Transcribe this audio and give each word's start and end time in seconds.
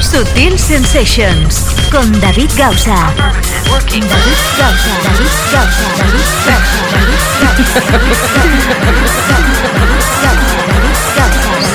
Sutil 0.00 0.58
Sensations 0.58 1.64
con 1.90 2.10
David 2.20 2.50
Gausa. 2.56 3.12
David 3.14 4.04
Gausa, 4.58 4.92
David 5.04 5.34
Gausa, 5.52 5.86
David 5.98 6.28
Gausa, 6.46 6.78
David 6.92 7.22
Gausa, 7.38 9.28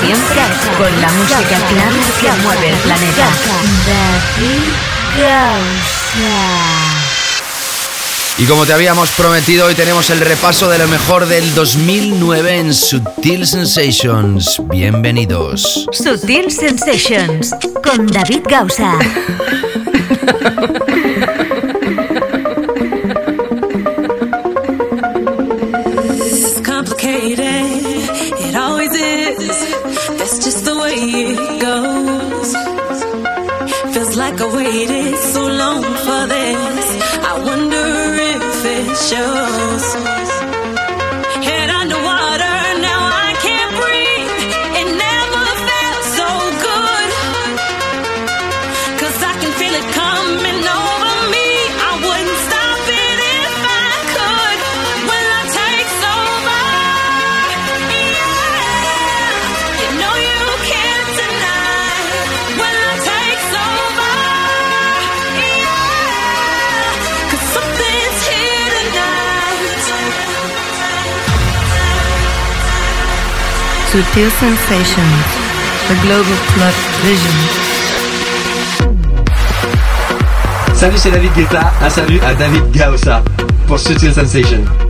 Siempre 0.00 0.44
con 0.78 0.92
la 1.00 1.08
música 1.08 1.56
clara 1.68 2.02
que 2.20 2.30
mueve 2.42 2.68
el 2.70 2.76
planeta. 2.76 3.26
David 3.86 4.72
Gausa. 5.16 7.03
Y 8.36 8.46
como 8.46 8.66
te 8.66 8.72
habíamos 8.72 9.12
prometido, 9.12 9.66
hoy 9.66 9.74
tenemos 9.74 10.10
el 10.10 10.20
repaso 10.20 10.68
de 10.68 10.78
lo 10.78 10.88
mejor 10.88 11.26
del 11.26 11.54
2009 11.54 12.58
en 12.58 12.74
Sutil 12.74 13.46
Sensations. 13.46 14.60
Bienvenidos. 14.64 15.86
Sutil 15.92 16.50
Sensations 16.50 17.54
con 17.82 18.08
David 18.08 18.42
Gausa. 18.48 18.98
shoes 39.14 40.13
Sutil 73.94 74.28
Sensations, 74.28 75.24
the 75.86 75.94
global 76.02 76.36
club 76.50 76.74
vision. 77.04 77.30
Salut, 80.74 80.98
c'est 80.98 81.12
David 81.12 81.32
Guetta. 81.36 81.72
Un 81.80 81.88
salut 81.88 82.18
à 82.26 82.34
David 82.34 82.76
Gausa 82.76 83.22
pour 83.68 83.78
Sutil 83.78 84.12
Sensation. 84.12 84.83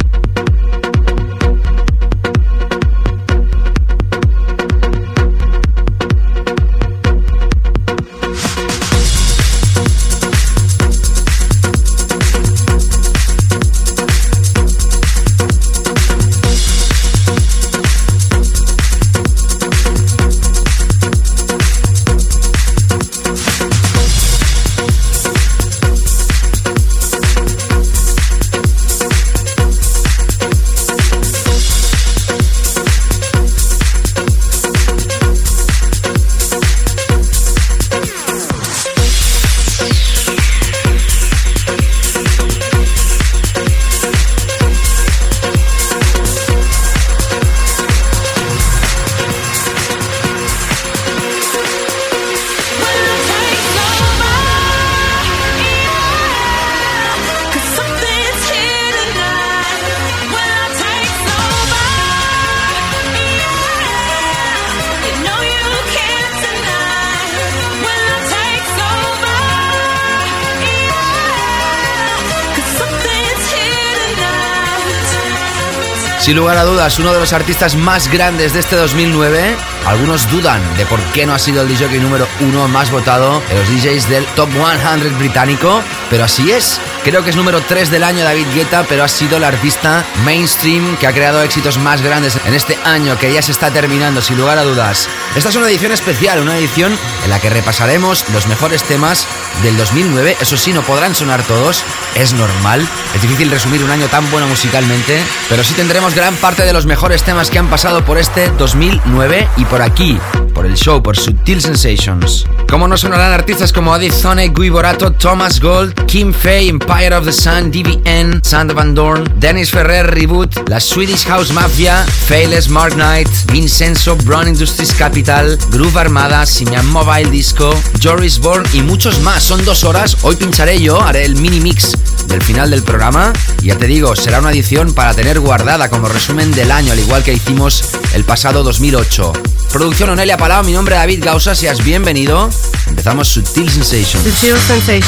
Sin 76.25 76.39
lugar 76.39 76.57
a 76.57 76.65
dudas, 76.65 76.99
uno 76.99 77.13
de 77.13 77.21
los 77.21 77.35
artistas 77.35 77.77
más 77.77 78.11
grandes 78.11 78.55
de 78.55 78.61
este 78.61 78.77
2009. 78.77 79.55
Algunos 79.85 80.31
dudan 80.31 80.63
de 80.79 80.87
por 80.87 80.99
qué 81.13 81.27
no 81.27 81.35
ha 81.35 81.39
sido 81.39 81.61
el 81.61 81.69
DJ 81.69 82.01
número 82.01 82.27
uno 82.41 82.67
más 82.67 82.91
votado 82.91 83.43
en 83.51 83.59
los 83.59 83.69
DJs 83.69 84.09
del 84.09 84.25
Top 84.29 84.49
100 84.51 85.19
británico, 85.19 85.83
pero 86.09 86.25
así 86.25 86.51
es. 86.51 86.81
Creo 87.05 87.23
que 87.23 87.29
es 87.29 87.37
número 87.37 87.61
3 87.61 87.91
del 87.91 88.03
año 88.03 88.25
David 88.25 88.47
Guetta, 88.55 88.87
pero 88.89 89.05
ha 89.05 89.09
sido 89.09 89.37
el 89.37 89.45
artista 89.45 90.03
mainstream 90.25 90.97
que 90.97 91.07
ha 91.07 91.13
creado 91.13 91.43
éxitos 91.43 91.77
más 91.77 92.01
grandes 92.01 92.39
en 92.47 92.55
este 92.55 92.79
año 92.83 93.19
que 93.19 93.31
ya 93.31 93.43
se 93.43 93.53
está 93.53 93.71
terminando, 93.71 94.23
sin 94.23 94.39
lugar 94.39 94.57
a 94.57 94.63
dudas. 94.63 95.07
Esta 95.37 95.51
es 95.51 95.57
una 95.57 95.69
edición 95.69 95.93
especial, 95.93 96.41
una 96.41 96.57
edición 96.57 96.99
en 97.25 97.31
la 97.31 97.41
que 97.41 97.51
repasaremos 97.51 98.25
los 98.33 98.47
mejores 98.47 98.85
temas 98.85 99.27
del 99.63 99.77
2009. 99.77 100.39
Eso 100.41 100.57
sí, 100.57 100.73
no 100.73 100.81
podrán 100.81 101.15
sonar 101.15 101.43
todos, 101.43 101.85
es 102.15 102.33
normal. 102.33 102.89
Es 103.15 103.21
difícil 103.21 103.51
resumir 103.51 103.85
un 103.85 103.91
año 103.91 104.07
tan 104.07 104.29
bueno 104.31 104.47
musicalmente, 104.47 105.23
pero 105.51 105.63
sí 105.63 105.75
tendremos 105.75 106.15
gran 106.15 106.35
parte 106.37 106.65
de 106.65 106.73
los 106.73 106.87
mejores 106.87 107.23
temas 107.23 107.51
que 107.51 107.59
han 107.59 107.69
pasado 107.69 108.03
por 108.03 108.17
este 108.17 108.49
2009 108.49 109.47
y 109.59 109.67
por 109.67 109.83
aquí, 109.83 110.19
por 110.55 110.65
el 110.65 110.75
show, 110.75 111.03
por 111.03 111.19
Sutil 111.19 111.61
Sensations. 111.61 112.47
¿Cómo 112.69 112.89
no 112.89 112.97
sonarán 112.97 113.33
artistas 113.33 113.73
como 113.73 113.93
Adi 113.93 114.11
Zone, 114.11 114.49
Guy 114.49 114.71
Borato, 114.71 115.13
Thomas 115.13 115.61
Gold, 115.61 116.07
Kim 116.07 116.33
Fay, 116.33 116.69
Empire 116.95 117.17
of 117.17 117.25
the 117.25 117.33
Sun, 117.33 117.73
DVN, 117.73 118.41
Sander 118.45 118.73
Van 118.73 118.95
Dorn, 118.95 119.25
Dennis 119.41 119.73
Ferrer, 119.73 120.07
Reboot, 120.15 120.69
la 120.69 120.79
Swedish 120.79 121.25
House 121.25 121.51
Mafia, 121.51 122.05
Fayless, 122.07 122.69
Mark 122.69 122.95
Knight, 122.95 123.29
Vincenzo, 123.51 124.15
Brown 124.15 124.47
Industries 124.47 124.95
Capital, 124.95 125.59
Groove 125.73 125.97
Armada, 125.97 126.47
Simian 126.47 126.87
Mobile 126.93 127.33
Disco, 127.33 127.75
Joris 128.01 128.39
Bourne 128.39 128.69
y 128.73 128.83
muchos 128.83 129.19
más. 129.23 129.43
Son 129.43 129.65
dos 129.65 129.83
horas. 129.83 130.19
Hoy 130.23 130.37
pincharé 130.37 130.81
yo, 130.81 131.03
haré 131.03 131.25
el 131.25 131.35
mini 131.35 131.59
mix 131.59 131.95
del 132.29 132.41
final 132.41 132.71
del 132.71 132.85
programa. 132.85 133.33
Y 133.61 133.67
ya 133.67 133.77
te 133.77 133.89
digo, 133.89 134.15
será 134.15 134.39
una 134.39 134.53
edición 134.53 134.95
para 134.95 135.15
tener 135.15 135.41
guardada 135.41 135.91
como 135.91 136.07
resumen 136.07 136.53
del 136.53 136.71
año, 136.71 136.93
al 136.93 137.01
igual 137.01 137.25
que 137.25 137.33
hicimos 137.33 137.83
el 138.15 138.23
pasado 138.23 138.63
2008. 138.63 139.33
Producción 139.73 140.11
Onelia 140.11 140.37
Palau, 140.37 140.63
mi 140.63 140.73
nombre 140.73 140.95
es 140.95 141.01
David 141.01 141.25
Gausa, 141.25 141.57
seas 141.57 141.83
bienvenido. 141.83 142.49
Empezamos 142.87 143.27
Sutil 143.27 143.69
Sensations. 143.69 144.23
Sensations, 144.23 145.03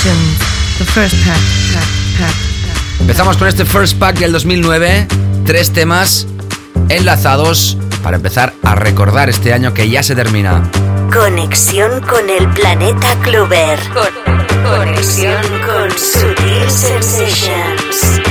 the 0.79 0.85
first 0.85 1.15
pack, 1.25 1.41
pack, 1.73 1.89
pack. 2.19 3.01
Empezamos 3.01 3.37
con 3.37 3.49
este 3.49 3.65
first 3.65 3.99
pack 3.99 4.19
del 4.19 4.33
2009. 4.33 5.07
Tres 5.45 5.73
temas 5.73 6.27
enlazados 6.89 7.79
para 8.03 8.17
empezar 8.17 8.53
a 8.63 8.75
recordar 8.75 9.29
este 9.31 9.53
año 9.53 9.73
que 9.73 9.89
ya 9.89 10.03
se 10.03 10.15
termina. 10.15 10.71
Conexión 11.13 12.01
con 12.03 12.29
el 12.29 12.49
planeta 12.51 13.15
Clover. 13.23 13.79
conexión 14.65 15.43
con 15.65 15.91
Sutil 15.91 16.71
Sensations. 16.71 18.26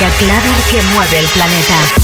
Música 0.00 0.18
clave 0.18 0.48
que 0.70 0.82
mueve 0.94 1.18
el 1.18 1.26
planeta. 1.26 1.99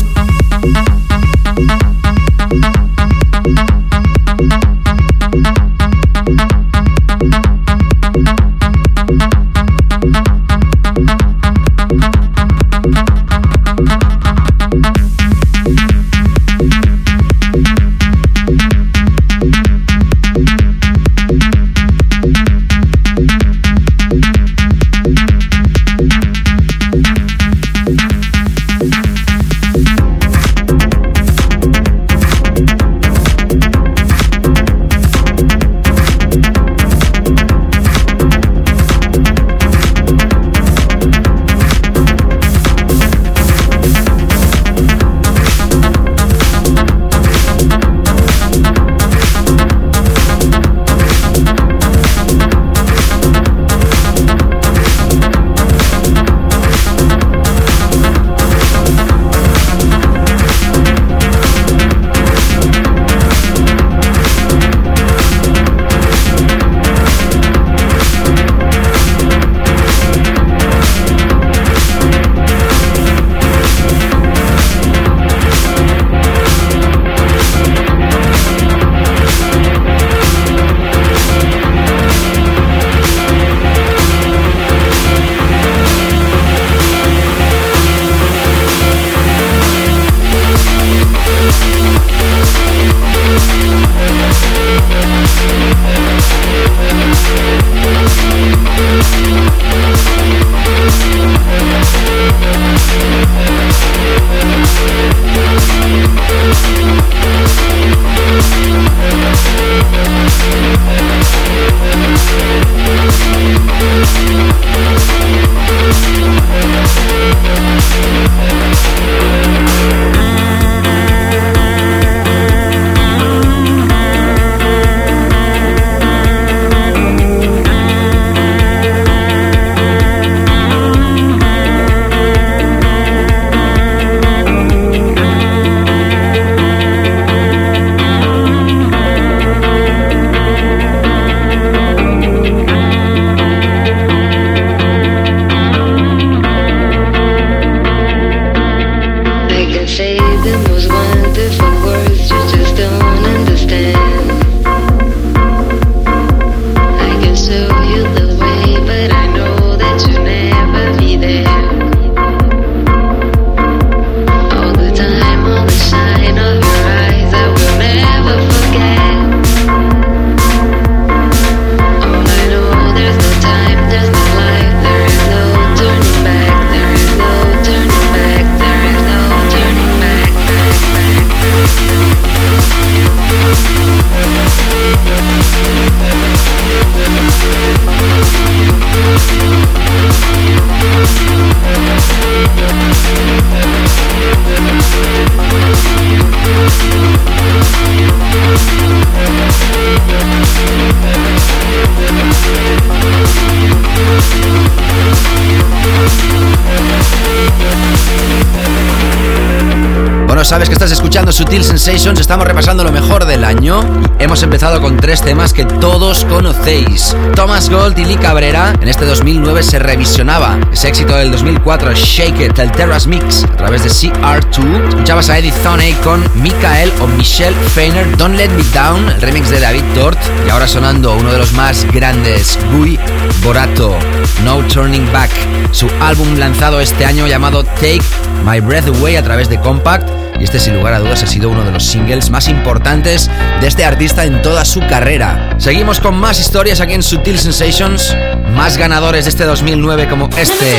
Sutil 211.56 211.78
Sensations, 211.78 212.20
estamos 212.20 212.46
repasando 212.46 212.84
lo 212.84 212.92
mejor 212.92 213.24
del 213.24 213.42
año. 213.42 213.80
Hemos 214.18 214.42
empezado 214.42 214.82
con 214.82 214.98
tres 214.98 215.22
temas 215.22 215.54
que 215.54 215.64
todos 215.64 216.26
conocéis. 216.26 217.16
Thomas 217.34 217.70
Gold 217.70 217.98
y 217.98 218.04
Lee 218.04 218.16
Cabrera. 218.16 218.74
En 218.82 218.88
este 218.88 219.06
2009 219.06 219.62
se 219.62 219.78
revisionaba 219.78 220.58
ese 220.70 220.88
éxito 220.88 221.16
del 221.16 221.30
2004, 221.30 221.94
Shake 221.94 222.40
It, 222.40 222.58
el 222.58 222.70
Terrace 222.72 223.08
Mix, 223.08 223.44
a 223.44 223.56
través 223.56 223.84
de 223.84 223.88
CR2. 223.88 224.88
Escuchabas 224.88 225.30
a 225.30 225.38
Eddie 225.38 225.52
Thoney 225.62 225.94
con 226.04 226.22
Michael 226.34 226.92
o 227.00 227.06
Michelle 227.06 227.56
Feiner, 227.74 228.16
Don't 228.18 228.36
Let 228.36 228.50
Me 228.50 228.64
Down, 228.74 229.08
el 229.08 229.22
remix 229.22 229.48
de 229.48 229.60
David 229.60 229.84
Tort. 229.94 230.18
Y 230.46 230.50
ahora 230.50 230.68
sonando 230.68 231.14
uno 231.14 231.32
de 231.32 231.38
los 231.38 231.52
más 231.54 231.90
grandes, 231.90 232.58
Guy 232.72 232.98
Borato, 233.42 233.96
No 234.44 234.58
Turning 234.64 235.10
Back. 235.10 235.30
Su 235.70 235.88
álbum 236.00 236.36
lanzado 236.36 236.82
este 236.82 237.06
año 237.06 237.26
llamado 237.26 237.64
Take 237.64 238.02
My 238.44 238.60
Breath 238.60 238.88
Away 238.88 239.16
a 239.16 239.22
través 239.22 239.48
de 239.48 239.58
Compact 239.58 240.15
y 240.38 240.44
este 240.44 240.58
sin 240.58 240.74
lugar 240.74 240.94
a 240.94 241.00
dudas 241.00 241.22
ha 241.22 241.26
sido 241.26 241.50
uno 241.50 241.64
de 241.64 241.70
los 241.70 241.84
singles 241.84 242.30
más 242.30 242.48
importantes 242.48 243.30
de 243.60 243.66
este 243.66 243.84
artista 243.84 244.24
en 244.24 244.42
toda 244.42 244.64
su 244.64 244.80
carrera. 244.80 245.54
Seguimos 245.58 246.00
con 246.00 246.18
más 246.18 246.40
historias 246.40 246.80
aquí 246.80 246.94
en 246.94 247.02
Sutil 247.02 247.38
Sensations, 247.38 248.14
más 248.54 248.76
ganadores 248.76 249.24
de 249.24 249.30
este 249.30 249.44
2009 249.44 250.08
como 250.08 250.28
este, 250.36 250.74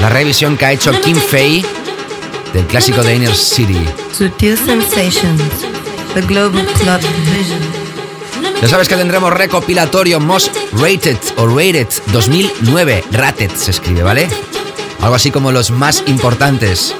la 0.00 0.08
revisión 0.08 0.56
que 0.56 0.66
ha 0.66 0.72
hecho 0.72 0.92
Kim 1.00 1.16
Fay 1.16 1.64
del 2.52 2.66
clásico 2.66 3.02
de 3.02 3.16
Inner 3.16 3.34
City. 3.34 3.86
Sutil 4.16 4.56
Sensations, 4.56 5.42
The 6.14 6.22
Global 6.22 6.66
Club 6.66 7.00
Vision. 7.32 7.82
Ya 8.60 8.68
sabes 8.68 8.88
que 8.88 8.96
tendremos 8.96 9.32
recopilatorio 9.32 10.20
Most 10.20 10.54
Rated 10.74 11.16
o 11.36 11.48
Rated 11.48 11.88
2009. 12.12 13.04
Rated 13.10 13.50
se 13.56 13.72
escribe, 13.72 14.02
¿vale? 14.02 14.28
Algo 15.00 15.16
así 15.16 15.32
como 15.32 15.50
los 15.50 15.70
más 15.72 16.04
importantes 16.06 16.94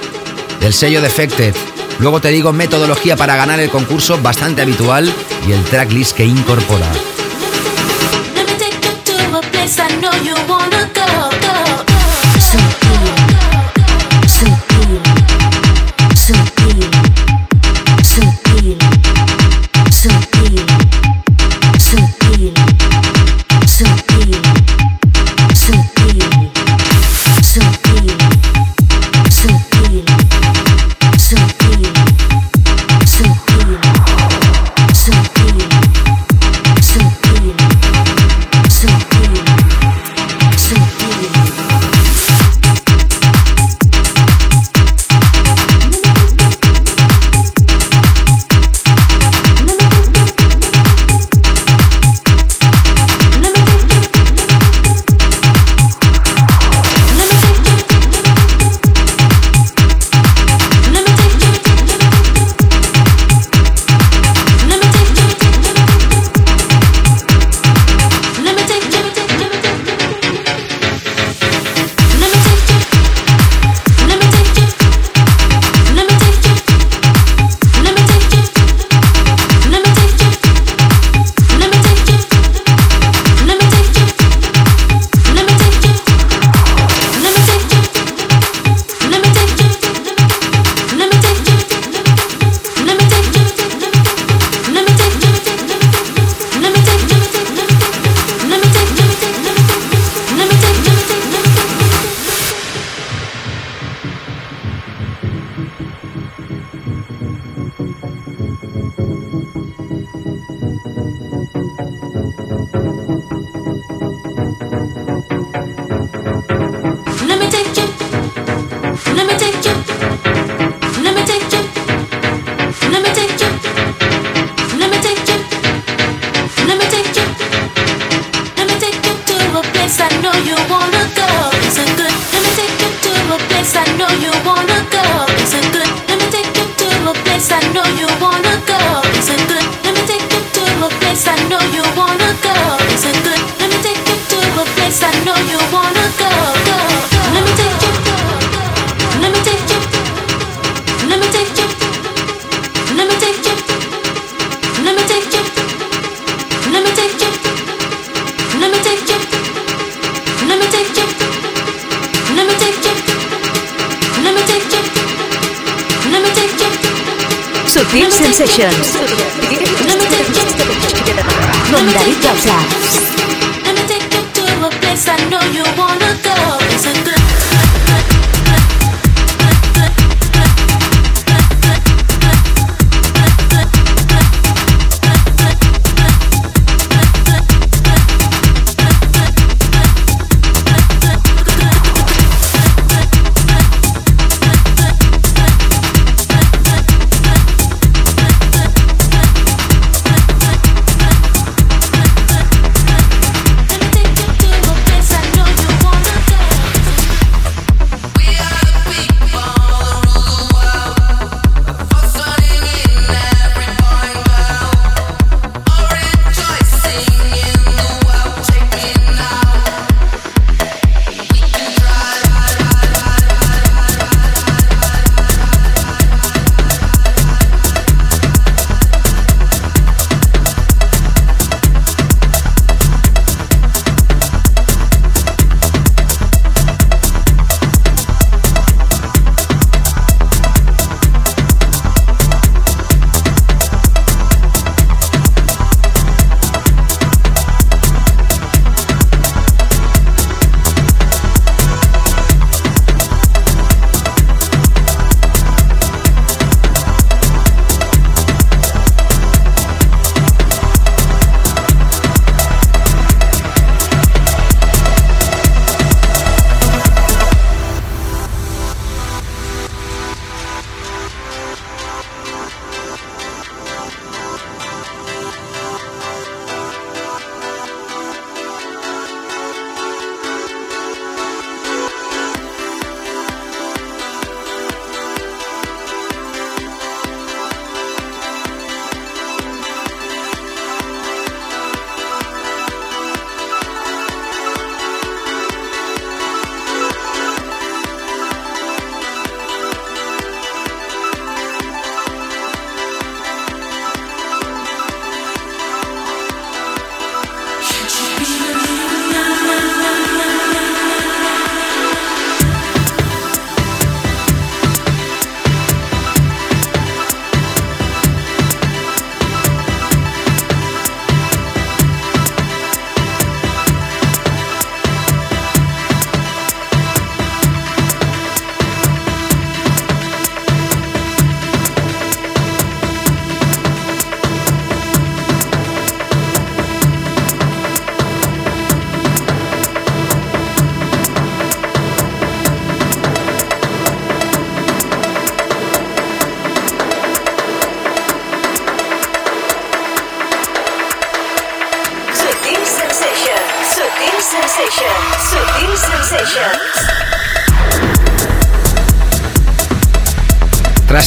del 0.59 0.73
sello 0.73 1.01
Defected. 1.01 1.55
Luego 1.99 2.21
te 2.21 2.29
digo 2.29 2.53
metodología 2.53 3.15
para 3.15 3.35
ganar 3.35 3.59
el 3.59 3.69
concurso 3.69 4.19
bastante 4.21 4.61
habitual 4.61 5.11
y 5.47 5.51
el 5.51 5.63
tracklist 5.65 6.15
que 6.15 6.25
incorpora. 6.25 6.91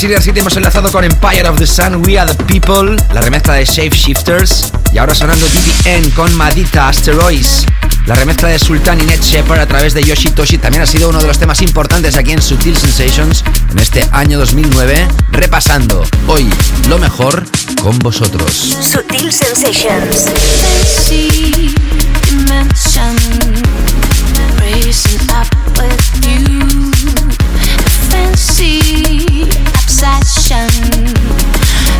Ir 0.06 0.14
así 0.14 0.30
hemos 0.36 0.56
enlazado 0.56 0.92
con 0.92 1.02
Empire 1.02 1.48
of 1.48 1.58
the 1.58 1.66
Sun, 1.66 2.06
We 2.06 2.16
Are 2.16 2.32
the 2.32 2.44
People, 2.44 2.94
la 3.12 3.20
remezcla 3.22 3.54
de 3.54 3.64
Shape 3.64 3.90
Shifters, 3.90 4.70
y 4.92 4.98
ahora 4.98 5.16
sonando 5.16 5.44
DBN 5.48 6.10
con 6.10 6.32
Madita 6.36 6.88
Asteroids. 6.88 7.66
La 8.06 8.14
remezcla 8.14 8.48
de 8.48 8.58
Sultan 8.60 9.00
y 9.00 9.04
Ned 9.04 9.20
Shepard 9.20 9.58
a 9.58 9.66
través 9.66 9.94
de 9.94 10.04
Yoshitoshi 10.04 10.58
también 10.58 10.84
ha 10.84 10.86
sido 10.86 11.08
uno 11.08 11.18
de 11.18 11.26
los 11.26 11.40
temas 11.40 11.60
importantes 11.60 12.16
aquí 12.16 12.30
en 12.30 12.40
Sutil 12.40 12.76
Sensations 12.76 13.42
en 13.72 13.80
este 13.80 14.06
año 14.12 14.38
2009, 14.38 15.08
repasando 15.32 16.04
hoy 16.28 16.48
lo 16.88 16.98
mejor 16.98 17.44
con 17.82 17.98
vosotros. 17.98 18.76
Sutil 18.80 19.32
Sensations. 19.32 20.26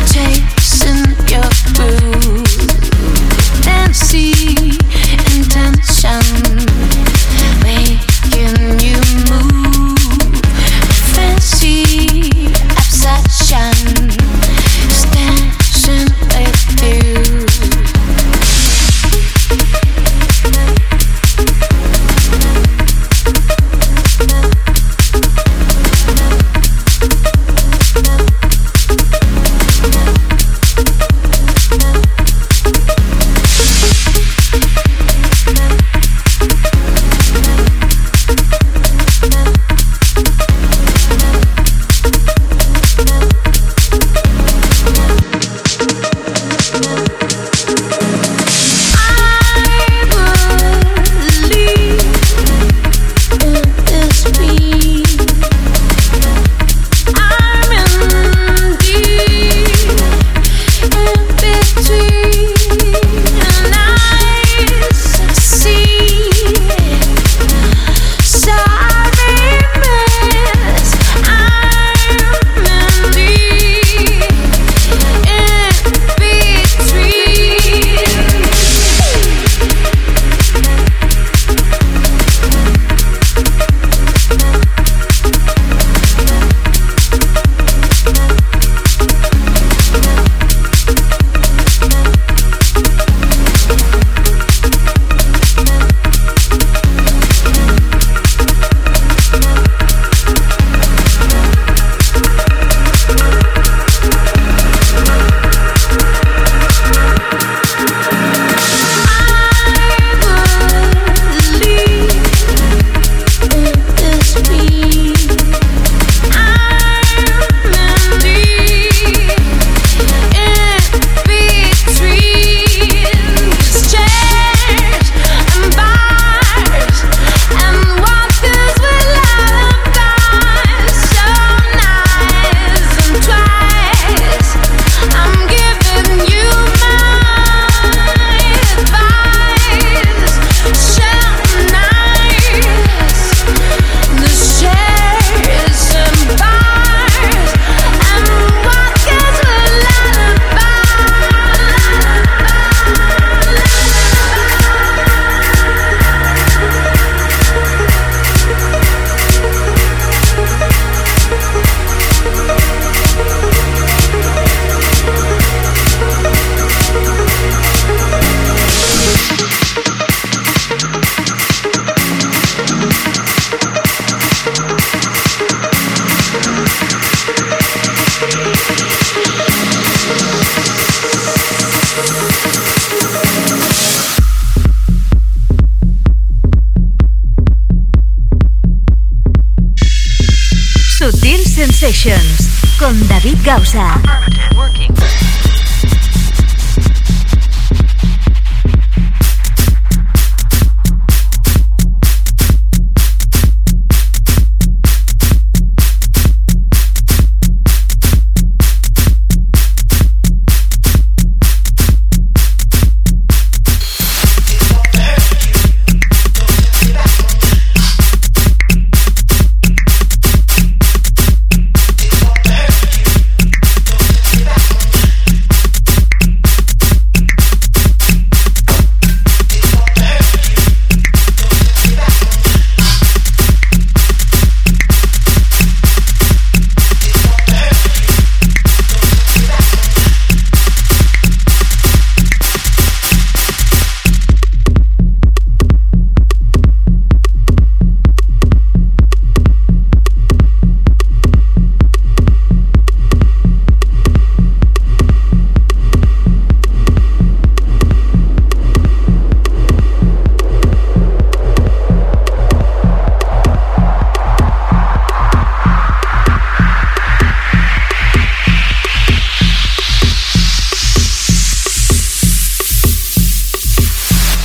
Chasing 0.05 1.15
your 1.27 1.49
groove, 1.73 2.47
fancy 3.63 4.29
intention. 4.29 4.36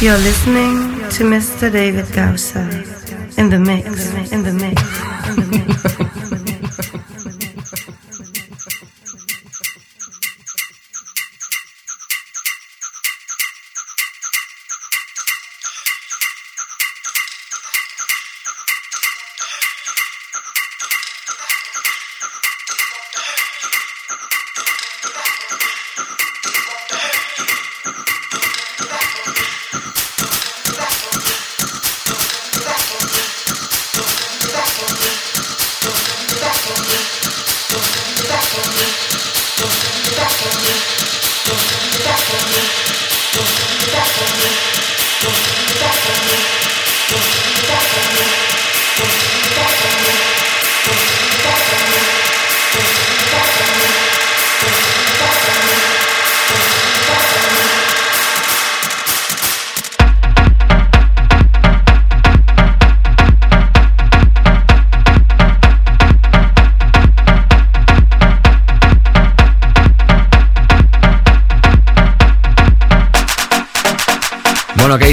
You're 0.03 0.19
listening 0.19 0.99
to 1.11 1.23
Mr. 1.23 1.71
David 1.71 2.07
Gausser 2.07 2.69
in 3.39 3.51
the 3.51 3.59
mix, 3.61 4.13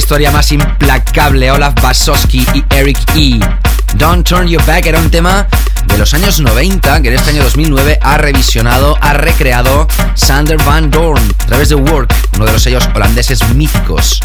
historia 0.10 0.32
más 0.32 0.52
implacable. 0.52 1.52
Olaf 1.52 1.76
Basowski 1.84 2.44
y 2.56 2.66
Eric 2.74 2.98
E. 3.14 3.40
Don't 3.94 4.28
Turn 4.28 4.48
Your 4.48 4.66
Back 4.66 4.88
era 4.88 4.98
un 4.98 5.12
tema 5.12 5.46
de 5.86 6.00
los 6.00 6.16
años 6.16 6.40
90 6.40 7.04
que 7.04 7.10
en 7.10 7.14
este 7.14 7.30
año 7.30 7.44
2009 7.44 8.00
ha 8.02 8.18
revisionado, 8.18 8.98
ha 9.02 9.14
recreado 9.14 9.88
Sander 10.16 10.58
Van 10.66 10.90
Dorn 10.90 11.22
a 11.44 11.46
través 11.46 11.70
de 11.70 11.76
Work, 11.76 12.12
uno 12.38 12.46
de 12.46 12.54
los 12.54 12.64
sellos 12.64 12.90
holandeses 12.96 13.48
míticos. 13.50 14.20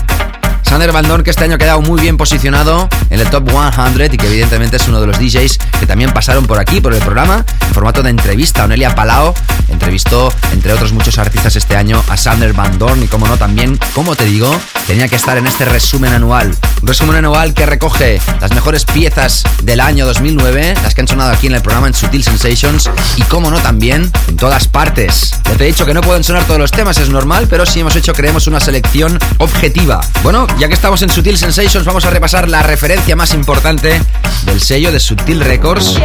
Sander 0.62 0.90
Van 0.90 1.06
Dorn 1.06 1.22
que 1.22 1.28
este 1.28 1.44
año 1.44 1.56
ha 1.56 1.58
quedado 1.58 1.82
muy 1.82 2.00
bien 2.00 2.16
posicionado 2.16 2.88
en 3.10 3.20
el 3.20 3.28
Top 3.28 3.46
100 3.50 4.14
y 4.14 4.16
que 4.16 4.26
evidentemente 4.26 4.78
es 4.78 4.88
uno 4.88 5.02
de 5.02 5.08
los 5.08 5.18
DJs 5.18 5.58
que 5.80 5.86
también 5.86 6.14
pasaron 6.14 6.46
por 6.46 6.58
aquí, 6.58 6.80
por 6.80 6.94
el 6.94 7.00
programa, 7.00 7.44
en 7.60 7.74
formato 7.74 8.02
de 8.02 8.08
entrevista. 8.08 8.64
Onelia 8.64 8.94
Palao 8.94 9.34
entrevistó, 9.68 10.32
entre 10.50 10.72
otros 10.72 10.92
muchos 10.92 11.18
artistas 11.18 11.56
este 11.56 11.76
año, 11.76 12.02
a 12.08 12.16
Sander 12.16 12.54
Van 12.54 12.78
Dorn 12.78 13.02
y 13.02 13.06
como 13.06 13.28
no 13.28 13.36
también, 13.36 13.78
como 13.94 14.16
te 14.16 14.24
digo, 14.24 14.58
tenía 14.86 15.08
que 15.08 15.16
estar 15.16 15.36
en 15.38 15.46
este 15.46 15.64
resumen 15.64 16.12
anual. 16.12 16.54
Un 16.82 16.88
resumen 16.88 17.16
anual 17.16 17.54
que 17.54 17.66
recoge 17.66 18.20
las 18.40 18.52
mejores 18.52 18.84
piezas 18.84 19.42
del 19.62 19.80
año 19.80 20.06
2009, 20.06 20.74
las 20.82 20.94
que 20.94 21.00
han 21.00 21.08
sonado 21.08 21.32
aquí 21.32 21.46
en 21.46 21.54
el 21.54 21.62
programa 21.62 21.86
en 21.86 21.94
Sutil 21.94 22.22
Sensations 22.22 22.90
y 23.16 23.22
como 23.22 23.50
no 23.50 23.58
también 23.60 24.10
en 24.28 24.36
todas 24.36 24.68
partes. 24.68 25.32
Ya 25.44 25.56
te 25.56 25.64
he 25.64 25.66
dicho 25.68 25.86
que 25.86 25.94
no 25.94 26.00
pueden 26.00 26.24
sonar 26.24 26.44
todos 26.44 26.60
los 26.60 26.70
temas, 26.70 26.98
es 26.98 27.08
normal, 27.08 27.46
pero 27.48 27.66
sí 27.66 27.80
hemos 27.80 27.96
hecho, 27.96 28.12
creemos, 28.12 28.46
una 28.46 28.60
selección 28.60 29.18
objetiva. 29.38 30.00
Bueno, 30.22 30.46
ya 30.58 30.68
que 30.68 30.74
estamos 30.74 31.02
en 31.02 31.10
Sutil 31.10 31.38
Sensations, 31.38 31.84
vamos 31.84 32.04
a 32.04 32.10
repasar 32.10 32.48
la 32.48 32.62
referencia 32.62 33.16
más 33.16 33.32
importante 33.34 34.00
del 34.44 34.60
sello 34.60 34.92
de 34.92 35.00
Sutil 35.00 35.40
Records. 35.40 35.98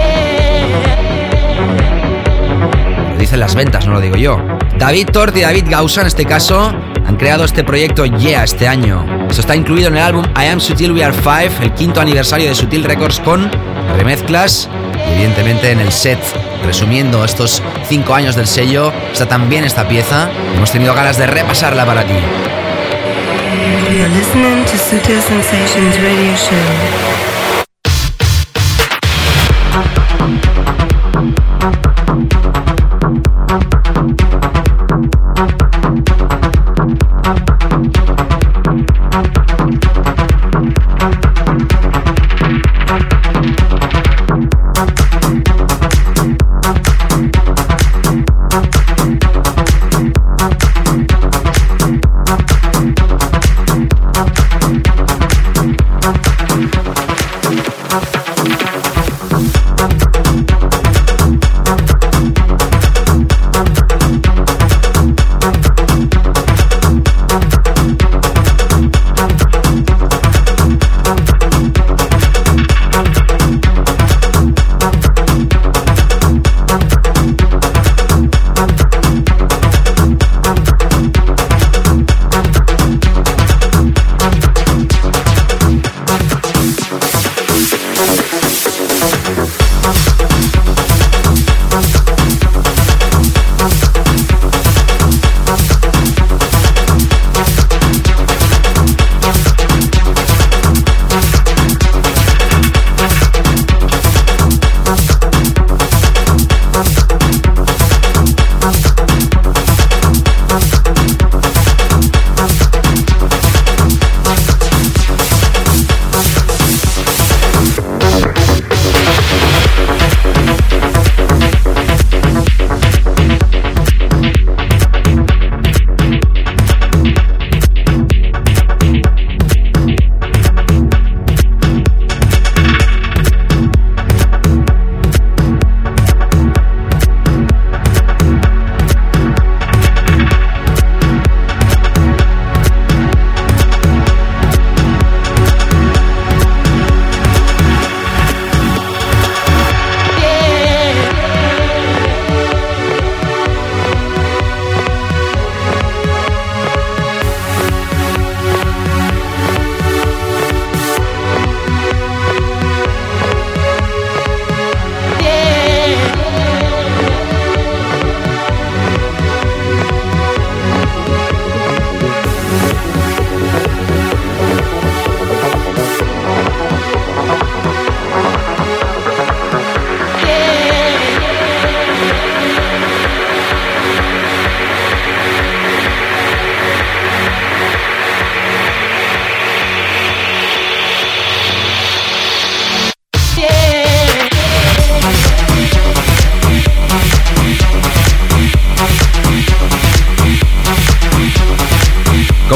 Lo 3.11 3.17
dicen 3.17 3.39
las 3.39 3.55
ventas, 3.55 3.85
no 3.85 3.93
lo 3.93 4.01
digo 4.01 4.15
yo. 4.15 4.37
David 4.77 5.07
Tort 5.11 5.35
y 5.35 5.41
David 5.41 5.65
Gausa, 5.67 6.01
en 6.01 6.07
este 6.07 6.25
caso, 6.25 6.73
han 7.09 7.17
creado 7.17 7.43
este 7.43 7.63
proyecto 7.63 8.05
Yeah 8.05 8.43
este 8.43 8.67
año. 8.67 9.03
Esto 9.27 9.41
está 9.41 9.55
incluido 9.55 9.87
en 9.87 9.97
el 9.97 10.03
álbum 10.03 10.23
I 10.39 10.45
Am 10.45 10.59
Sutil 10.59 10.91
We 10.91 11.03
Are 11.03 11.11
Five, 11.11 11.49
el 11.63 11.73
quinto 11.73 11.99
aniversario 11.99 12.47
de 12.47 12.53
Sutil 12.53 12.83
Records 12.83 13.19
con 13.19 13.49
remezclas 13.97 14.69
y 15.07 15.13
evidentemente 15.13 15.71
en 15.71 15.79
el 15.79 15.91
set 15.91 16.19
resumiendo 16.63 17.25
estos 17.25 17.63
cinco 17.87 18.13
años 18.13 18.35
del 18.35 18.45
sello 18.45 18.93
está 19.11 19.25
también 19.25 19.63
esta 19.63 19.87
pieza. 19.87 20.29
Hemos 20.55 20.71
tenido 20.71 20.93
ganas 20.93 21.17
de 21.17 21.25
repasarla 21.25 21.83
para 21.83 22.03
ti. 22.03 22.13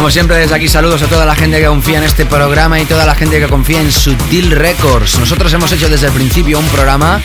Como 0.03 0.11
siempre, 0.11 0.35
desde 0.35 0.53
aquí 0.53 0.67
saludos 0.67 1.01
a 1.01 1.07
toda 1.07 1.25
la 1.25 1.33
gente 1.33 1.61
que 1.61 1.65
confía 1.65 1.97
en 1.97 2.03
este 2.03 2.25
programa 2.25 2.77
y 2.77 2.83
toda 2.83 3.05
la 3.05 3.15
gente 3.15 3.39
que 3.39 3.47
confía 3.47 3.79
en 3.79 3.89
Sutil 3.89 4.51
Records. 4.51 5.17
Nosotros 5.17 5.53
hemos 5.53 5.71
hecho 5.71 5.87
desde 5.87 6.07
el 6.07 6.11
principio 6.11 6.59
un 6.59 6.67
programa 6.67 7.21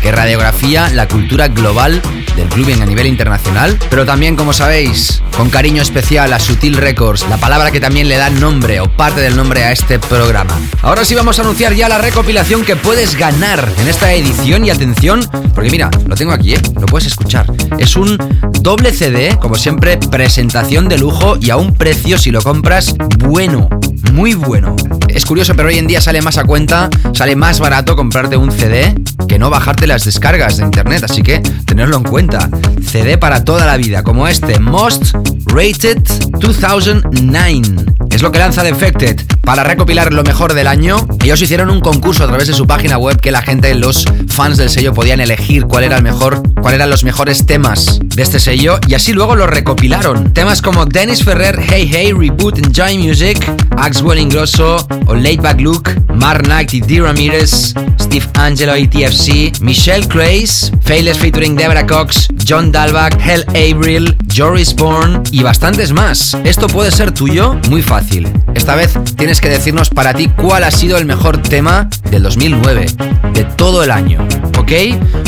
que 0.00 0.10
radiografía 0.10 0.88
la 0.88 1.06
cultura 1.06 1.48
global 1.48 2.00
del 2.34 2.48
clubbing 2.48 2.80
a 2.80 2.86
nivel 2.86 3.06
internacional, 3.06 3.78
pero 3.90 4.06
también, 4.06 4.36
como 4.36 4.54
sabéis, 4.54 5.22
con 5.36 5.50
cariño 5.50 5.82
especial 5.82 6.32
a 6.32 6.38
Sutil 6.38 6.76
Records, 6.76 7.26
la 7.28 7.36
palabra 7.36 7.70
que 7.70 7.80
también 7.80 8.08
le 8.08 8.16
da 8.16 8.30
nombre 8.30 8.80
o 8.80 8.88
parte 8.88 9.20
del 9.20 9.36
nombre 9.36 9.64
a 9.64 9.72
este 9.72 9.98
programa. 9.98 10.58
Ahora 10.82 11.04
sí 11.04 11.14
vamos 11.14 11.38
a 11.38 11.42
anunciar 11.42 11.74
ya 11.74 11.88
la 11.88 11.98
recopilación 11.98 12.64
que 12.64 12.76
puedes 12.76 13.16
ganar 13.16 13.68
en 13.78 13.88
esta 13.88 14.12
edición 14.12 14.64
y 14.64 14.70
atención, 14.70 15.28
porque 15.54 15.70
mira, 15.70 15.90
lo 16.06 16.16
tengo 16.16 16.32
aquí, 16.32 16.54
¿eh? 16.54 16.62
lo 16.74 16.86
puedes 16.86 17.06
escuchar. 17.06 17.46
Es 17.78 17.96
un 17.96 18.18
doble 18.64 18.92
CD, 18.92 19.36
como 19.38 19.56
siempre, 19.56 19.98
presentación 19.98 20.88
de 20.88 20.96
lujo 20.96 21.36
y 21.38 21.50
a 21.50 21.56
un 21.58 21.74
precio 21.74 22.16
si 22.16 22.30
lo 22.30 22.40
compras 22.40 22.94
bueno, 23.18 23.68
muy 24.14 24.32
bueno. 24.32 24.74
Es 25.06 25.26
curioso, 25.26 25.54
pero 25.54 25.68
hoy 25.68 25.76
en 25.76 25.86
día 25.86 26.00
sale 26.00 26.22
más 26.22 26.38
a 26.38 26.44
cuenta, 26.44 26.88
sale 27.12 27.36
más 27.36 27.60
barato 27.60 27.94
comprarte 27.94 28.38
un 28.38 28.50
CD 28.50 28.94
que 29.28 29.38
no 29.38 29.50
bajarte 29.50 29.86
las 29.86 30.06
descargas 30.06 30.56
de 30.56 30.64
internet, 30.64 31.04
así 31.04 31.22
que 31.22 31.40
tenerlo 31.66 31.98
en 31.98 32.04
cuenta. 32.04 32.48
CD 32.82 33.18
para 33.18 33.44
toda 33.44 33.66
la 33.66 33.76
vida, 33.76 34.02
como 34.02 34.26
este 34.28 34.58
Most 34.58 35.14
Rated 35.44 35.98
2009. 36.40 37.84
Es 38.10 38.22
lo 38.22 38.32
que 38.32 38.38
lanza 38.38 38.62
Defected 38.62 39.33
para 39.44 39.64
recopilar 39.64 40.12
lo 40.12 40.22
mejor 40.22 40.54
del 40.54 40.66
año. 40.66 40.96
Ellos 41.22 41.40
hicieron 41.42 41.70
un 41.70 41.80
concurso 41.80 42.24
a 42.24 42.26
través 42.26 42.48
de 42.48 42.54
su 42.54 42.66
página 42.66 42.98
web 42.98 43.20
que 43.20 43.30
la 43.30 43.42
gente, 43.42 43.74
los 43.74 44.04
fans 44.28 44.56
del 44.56 44.70
sello, 44.70 44.94
podían 44.94 45.20
elegir 45.20 45.64
cuál 45.66 45.84
era 45.84 45.96
el 45.96 46.02
mejor, 46.02 46.42
cuáles 46.60 46.76
eran 46.76 46.90
los 46.90 47.04
mejores 47.04 47.46
temas 47.46 47.98
de 48.02 48.22
este 48.22 48.38
sello 48.38 48.78
y 48.86 48.94
así 48.94 49.12
luego 49.12 49.36
lo 49.36 49.46
recopilaron. 49.46 50.32
Temas 50.32 50.62
como 50.62 50.86
Dennis 50.86 51.24
Ferrer, 51.24 51.60
Hey 51.60 51.88
Hey, 51.92 52.12
Reboot 52.12 52.58
Enjoy 52.58 52.98
Music, 52.98 53.38
Axwell 53.76 54.18
Ingrosso 54.18 54.86
o 55.06 55.14
Late 55.14 55.40
Back 55.40 55.60
Luke, 55.60 55.90
Mark 56.14 56.44
Knight 56.44 56.74
y 56.74 56.80
D. 56.80 57.00
Ramirez, 57.00 57.74
Steve 58.00 58.26
Angelo 58.34 58.76
y 58.76 58.88
TFC, 58.88 59.60
Michelle 59.60 60.06
Craze, 60.08 60.72
Fayless 60.82 61.18
featuring 61.18 61.56
Deborah 61.56 61.86
Cox, 61.86 62.28
John 62.46 62.70
Dalbach, 62.72 63.14
Hell 63.20 63.44
Avril, 63.48 64.16
Joris 64.34 64.74
Bourne 64.74 65.22
y 65.30 65.42
bastantes 65.42 65.92
más. 65.92 66.36
Esto 66.44 66.66
puede 66.66 66.90
ser 66.90 67.12
tuyo 67.12 67.58
muy 67.68 67.82
fácil. 67.82 68.28
Esta 68.54 68.74
vez 68.74 68.94
tienes 69.16 69.33
que 69.40 69.48
decirnos 69.48 69.90
para 69.90 70.14
ti 70.14 70.28
cuál 70.28 70.64
ha 70.64 70.70
sido 70.70 70.98
el 70.98 71.06
mejor 71.06 71.40
tema 71.40 71.88
del 72.10 72.22
2009, 72.22 72.86
de 73.32 73.44
todo 73.44 73.82
el 73.82 73.90
año, 73.90 74.26
¿ok? 74.58 74.72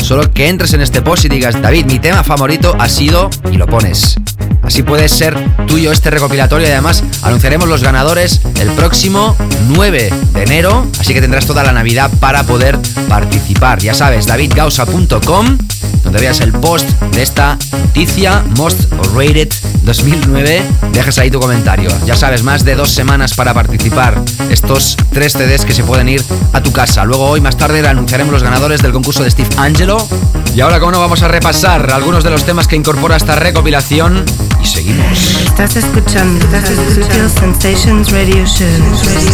Solo 0.01 0.31
que 0.31 0.49
entres 0.49 0.73
en 0.73 0.81
este 0.81 1.01
post 1.01 1.25
y 1.25 1.29
digas, 1.29 1.61
David, 1.61 1.85
mi 1.85 1.99
tema 1.99 2.23
favorito 2.23 2.75
ha 2.79 2.89
sido, 2.89 3.29
y 3.51 3.57
lo 3.57 3.65
pones. 3.65 4.17
Así 4.63 4.83
puede 4.83 5.07
ser 5.07 5.35
tuyo 5.65 5.91
este 5.91 6.09
recopilatorio 6.09 6.67
y 6.67 6.71
además 6.71 7.03
anunciaremos 7.21 7.69
los 7.69 7.83
ganadores 7.83 8.41
el 8.59 8.69
próximo 8.71 9.35
9 9.69 10.09
de 10.33 10.43
enero, 10.43 10.85
así 10.99 11.13
que 11.13 11.21
tendrás 11.21 11.45
toda 11.45 11.63
la 11.63 11.71
Navidad 11.71 12.11
para 12.19 12.43
poder 12.43 12.77
participar. 13.07 13.79
Ya 13.79 13.93
sabes, 13.93 14.25
davidgausa.com, 14.25 15.57
donde 16.03 16.19
veas 16.19 16.41
el 16.41 16.51
post 16.51 16.89
de 17.13 17.23
esta 17.23 17.57
noticia 17.71 18.43
Most 18.57 18.91
Rated 19.15 19.53
2009, 19.87 20.63
dejas 20.91 21.17
ahí 21.17 21.31
tu 21.31 21.39
comentario. 21.39 21.89
Ya 22.05 22.17
sabes, 22.17 22.43
más 22.43 22.65
de 22.65 22.75
dos 22.75 22.91
semanas 22.91 23.33
para 23.33 23.53
participar. 23.53 24.21
Estos 24.49 24.97
tres 25.13 25.31
CDs 25.31 25.63
que 25.63 25.73
se 25.73 25.81
pueden 25.81 26.09
ir 26.09 26.21
a 26.51 26.61
tu 26.61 26.73
casa. 26.73 27.05
Luego 27.05 27.25
hoy 27.25 27.39
más 27.39 27.55
tarde 27.55 27.87
anunciaremos 27.87 28.33
los 28.33 28.43
ganadores 28.43 28.81
del 28.81 28.91
concurso 28.91 29.23
de 29.23 29.31
Steve 29.31 29.47
Angelo. 29.55 30.05
Y 30.53 30.59
ahora 30.59 30.81
como 30.81 30.91
no 30.91 30.99
vamos 30.99 31.21
a 31.23 31.29
repasar 31.29 31.89
algunos 31.89 32.25
de 32.25 32.31
los 32.31 32.43
temas 32.43 32.67
que 32.67 32.75
incorpora 32.75 33.15
esta 33.15 33.37
recopilación 33.37 34.25
y 34.61 34.65
seguimos. 34.65 35.37
Estás 35.45 35.77
escuchando, 35.77 36.43
estás 36.43 36.69
escuchando 36.69 37.29
Sensations 37.29 38.11
Radio 38.11 38.45
Show. 38.45 38.67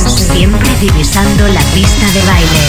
Siempre 0.07 0.69
divisando 0.79 1.47
la 1.47 1.61
pista 1.73 2.05
de 2.11 2.21
baile. 2.27 2.59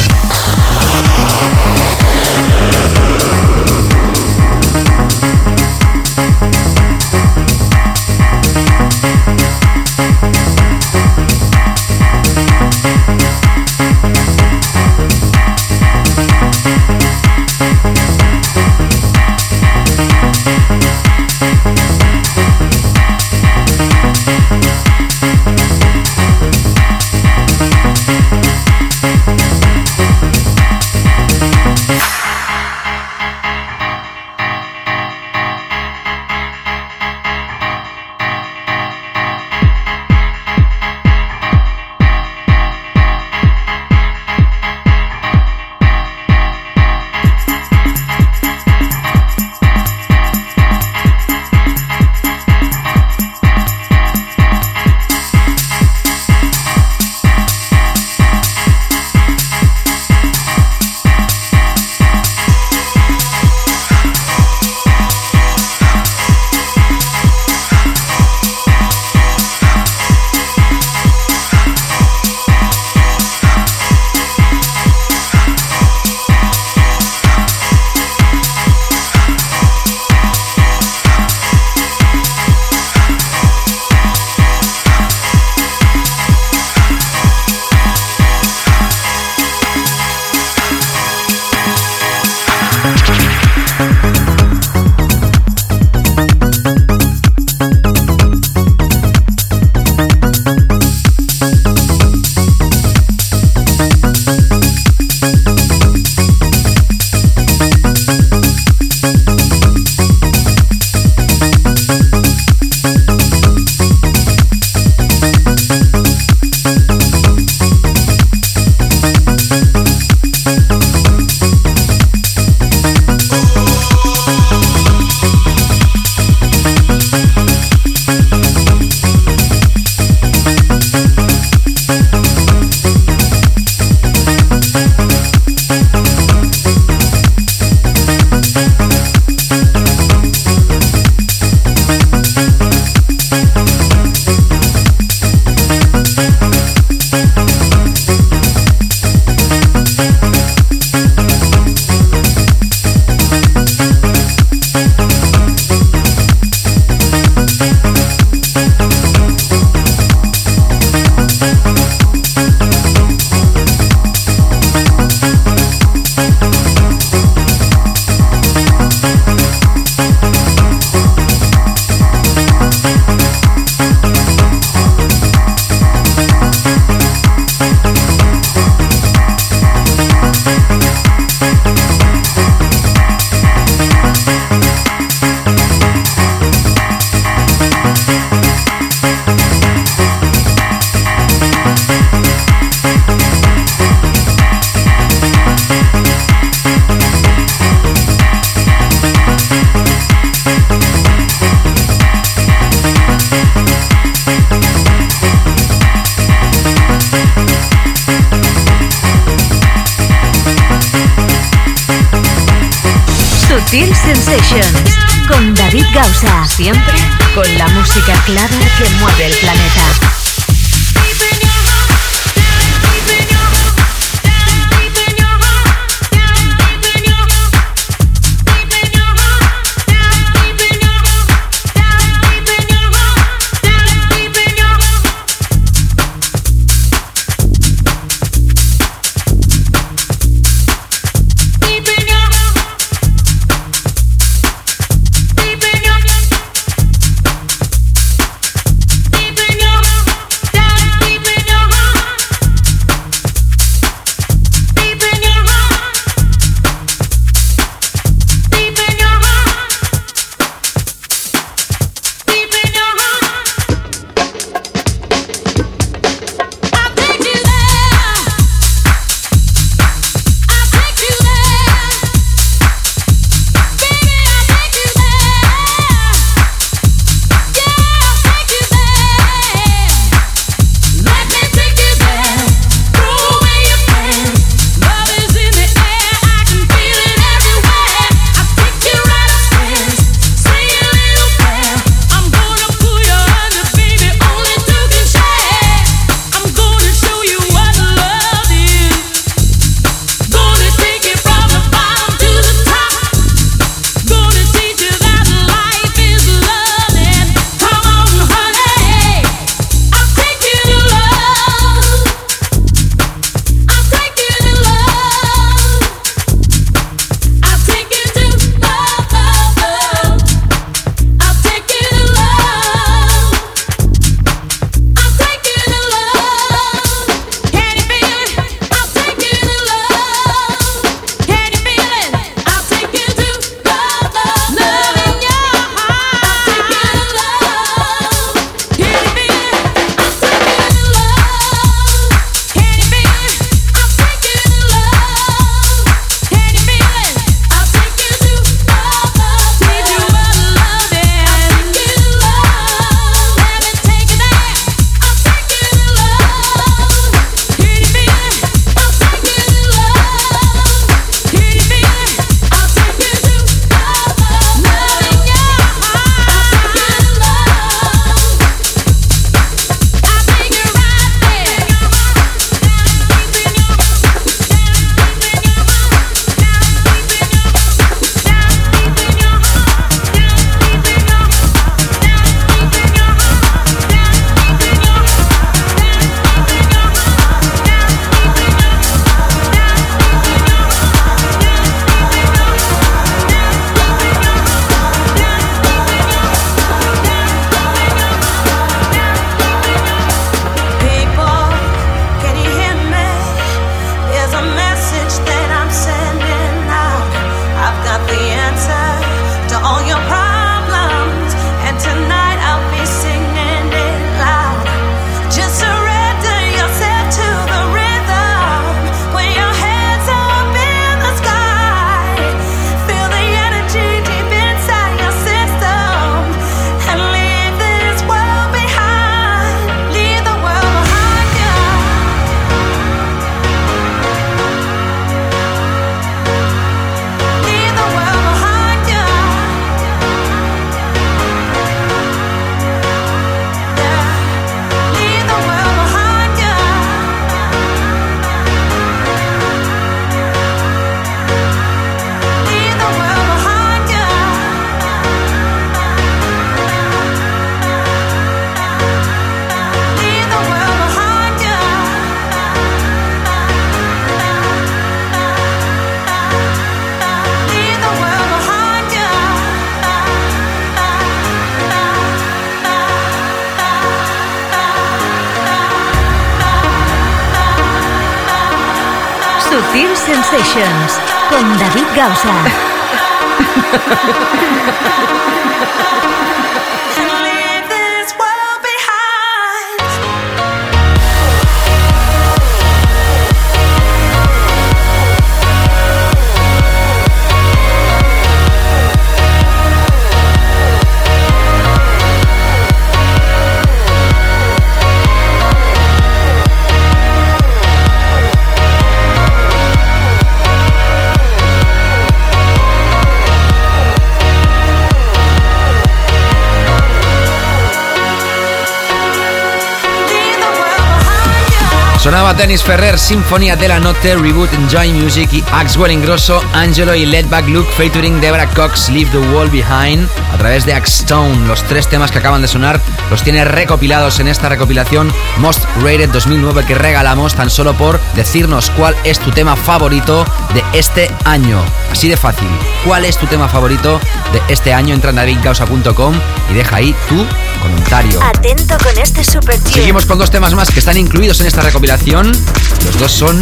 Sonaba 522.04 522.34
Dennis 522.34 522.62
Ferrer, 522.62 522.98
Sinfonía 522.98 523.56
de 523.56 523.66
la 523.66 523.80
Noche, 523.80 524.14
Reboot, 524.14 524.52
Enjoy 524.52 524.92
Music 524.92 525.32
y 525.32 525.42
Axwell 525.50 525.90
Ingrosso, 525.90 526.42
Angelo 526.52 526.94
y 526.94 527.06
Let 527.06 527.30
Back 527.30 527.48
Luke 527.48 527.72
featuring 527.78 528.20
Deborah 528.20 528.46
Cox, 528.50 528.90
Leave 528.90 529.10
the 529.10 529.16
World 529.32 529.50
Behind 529.50 530.06
a 530.30 530.36
través 530.36 530.66
de 530.66 530.74
Axstone. 530.74 531.46
Los 531.46 531.62
tres 531.62 531.88
temas 531.88 532.12
que 532.12 532.18
acaban 532.18 532.42
de 532.42 532.48
sonar 532.48 532.78
los 533.10 533.22
tiene 533.22 533.46
recopilados 533.46 534.20
en 534.20 534.28
esta 534.28 534.50
recopilación 534.50 535.10
Most 535.38 535.64
Rated 535.76 536.10
2009 536.10 536.66
que 536.66 536.74
regalamos 536.74 537.34
tan 537.34 537.48
solo 537.48 537.72
por 537.72 537.98
decirnos 538.14 538.68
cuál 538.76 538.94
es 539.04 539.18
tu 539.18 539.30
tema 539.30 539.56
favorito 539.56 540.26
de 540.52 540.62
este 540.78 541.10
año. 541.24 541.58
Así 541.90 542.10
de 542.10 542.18
fácil. 542.18 542.48
¿Cuál 542.84 543.06
es 543.06 543.16
tu 543.16 543.26
tema 543.28 543.48
favorito 543.48 543.98
de 544.34 544.42
este 544.52 544.74
año? 544.74 544.92
Entra 544.92 545.08
en 545.08 545.16
davidgausa.com 545.16 546.14
y 546.50 546.54
deja 546.54 546.76
ahí 546.76 546.94
tu 547.08 547.24
comentario. 547.62 548.22
Atento 548.22 548.76
con 548.76 548.98
este 548.98 549.24
super 549.24 549.58
Seguimos 549.64 550.04
con 550.04 550.18
dos 550.18 550.30
temas 550.30 550.52
más 550.52 550.70
que 550.70 550.80
están 550.80 550.98
incluidos 550.98 551.40
en 551.40 551.46
esta 551.46 551.62
recopilación. 551.62 551.93
Los 552.02 552.98
dos 552.98 553.12
son 553.12 553.38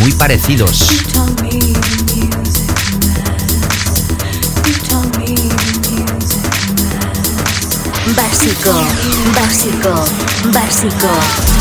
muy 0.00 0.12
parecidos. 0.12 0.86
Básico, 8.14 8.86
básico, 9.34 10.04
básico. 10.52 11.57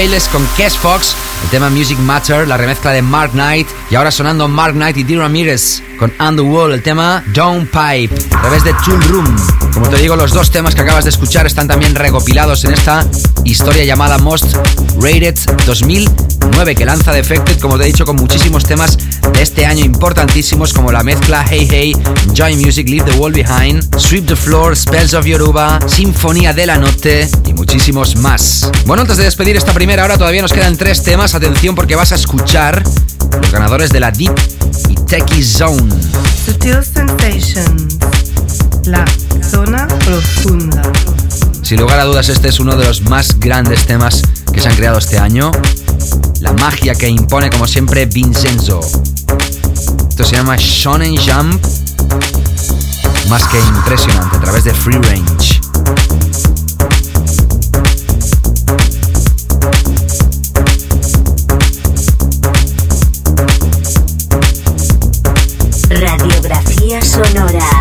Fayless 0.00 0.28
con 0.28 0.46
Kes 0.56 0.78
Fox 0.78 1.14
el 1.44 1.50
tema 1.50 1.68
Music 1.68 1.98
Matter, 1.98 2.48
la 2.48 2.56
remezcla 2.56 2.90
de 2.90 3.02
Mark 3.02 3.32
Knight 3.32 3.68
y 3.90 3.96
ahora 3.96 4.10
sonando 4.10 4.48
Mark 4.48 4.72
Knight 4.72 4.96
y 4.96 5.04
Dee 5.04 5.18
Ramirez 5.18 5.82
con 5.98 6.10
Wall, 6.40 6.72
el 6.72 6.82
tema 6.82 7.22
Don't 7.34 7.68
Pipe, 7.70 8.14
a 8.34 8.40
través 8.40 8.64
de 8.64 8.72
Tool 8.82 9.02
Room. 9.02 9.36
Como 9.74 9.90
te 9.90 9.98
digo, 9.98 10.16
los 10.16 10.32
dos 10.32 10.50
temas 10.50 10.74
que 10.74 10.80
acabas 10.80 11.04
de 11.04 11.10
escuchar 11.10 11.44
están 11.44 11.68
también 11.68 11.94
recopilados 11.94 12.64
en 12.64 12.72
esta 12.72 13.06
historia 13.44 13.84
llamada 13.84 14.18
Most 14.18 14.56
Rated 15.00 15.34
2009 15.66 16.74
que 16.74 16.84
lanza 16.84 17.12
Defected, 17.12 17.58
como 17.58 17.78
te 17.78 17.84
he 17.84 17.86
dicho, 17.86 18.04
con 18.04 18.16
muchísimos 18.16 18.64
temas 18.64 18.98
de 19.32 19.42
este 19.42 19.66
año 19.66 19.84
importantísimos 19.84 20.72
como 20.72 20.92
la 20.92 21.02
mezcla 21.02 21.44
Hey 21.48 21.66
Hey, 21.70 21.96
Enjoy 22.28 22.56
Music, 22.56 22.88
Leave 22.88 23.10
the 23.10 23.18
World 23.18 23.36
Behind, 23.36 23.98
Sweep 23.98 24.26
the 24.26 24.36
Floor, 24.36 24.76
Spells 24.76 25.14
of 25.14 25.26
Yoruba, 25.26 25.78
Sinfonía 25.86 26.52
de 26.52 26.66
la 26.66 26.76
Noche 26.76 27.28
y 27.46 27.52
muchísimos 27.52 28.16
más. 28.16 28.70
Bueno, 28.86 29.02
antes 29.02 29.16
de 29.16 29.24
despedir 29.24 29.56
esta 29.56 29.72
primera 29.72 30.04
hora 30.04 30.18
todavía 30.18 30.42
nos 30.42 30.52
quedan 30.52 30.76
tres 30.76 31.02
temas. 31.02 31.34
Atención 31.34 31.74
porque 31.74 31.96
vas 31.96 32.12
a 32.12 32.16
escuchar 32.16 32.82
los 33.40 33.50
ganadores 33.50 33.90
de 33.90 34.00
la 34.00 34.10
Deep 34.10 34.34
y 34.88 34.94
Techie 34.94 35.42
Zone. 35.42 35.90
Sutil 36.44 36.78
Sensations, 36.84 37.96
la 38.84 39.04
zona 39.42 39.86
profunda. 40.04 40.82
Sin 41.70 41.78
lugar 41.78 42.00
a 42.00 42.04
dudas, 42.04 42.28
este 42.28 42.48
es 42.48 42.58
uno 42.58 42.74
de 42.74 42.84
los 42.84 43.02
más 43.02 43.38
grandes 43.38 43.86
temas 43.86 44.22
que 44.52 44.60
se 44.60 44.68
han 44.68 44.74
creado 44.74 44.98
este 44.98 45.20
año. 45.20 45.52
La 46.40 46.52
magia 46.54 46.96
que 46.96 47.08
impone, 47.08 47.48
como 47.48 47.68
siempre, 47.68 48.06
Vincenzo. 48.06 48.80
Esto 50.08 50.24
se 50.24 50.34
llama 50.34 50.56
Shonen 50.58 51.16
Jump. 51.16 51.64
Más 53.28 53.46
que 53.46 53.60
impresionante, 53.60 54.36
a 54.36 54.40
través 54.40 54.64
de 54.64 54.74
Free 54.74 54.98
Range. 54.98 55.60
Radiografía 65.88 67.00
sonora. 67.00 67.79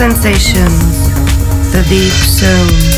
Sensations, 0.00 1.10
the 1.72 1.84
deep 1.86 2.10
zone. 2.10 2.89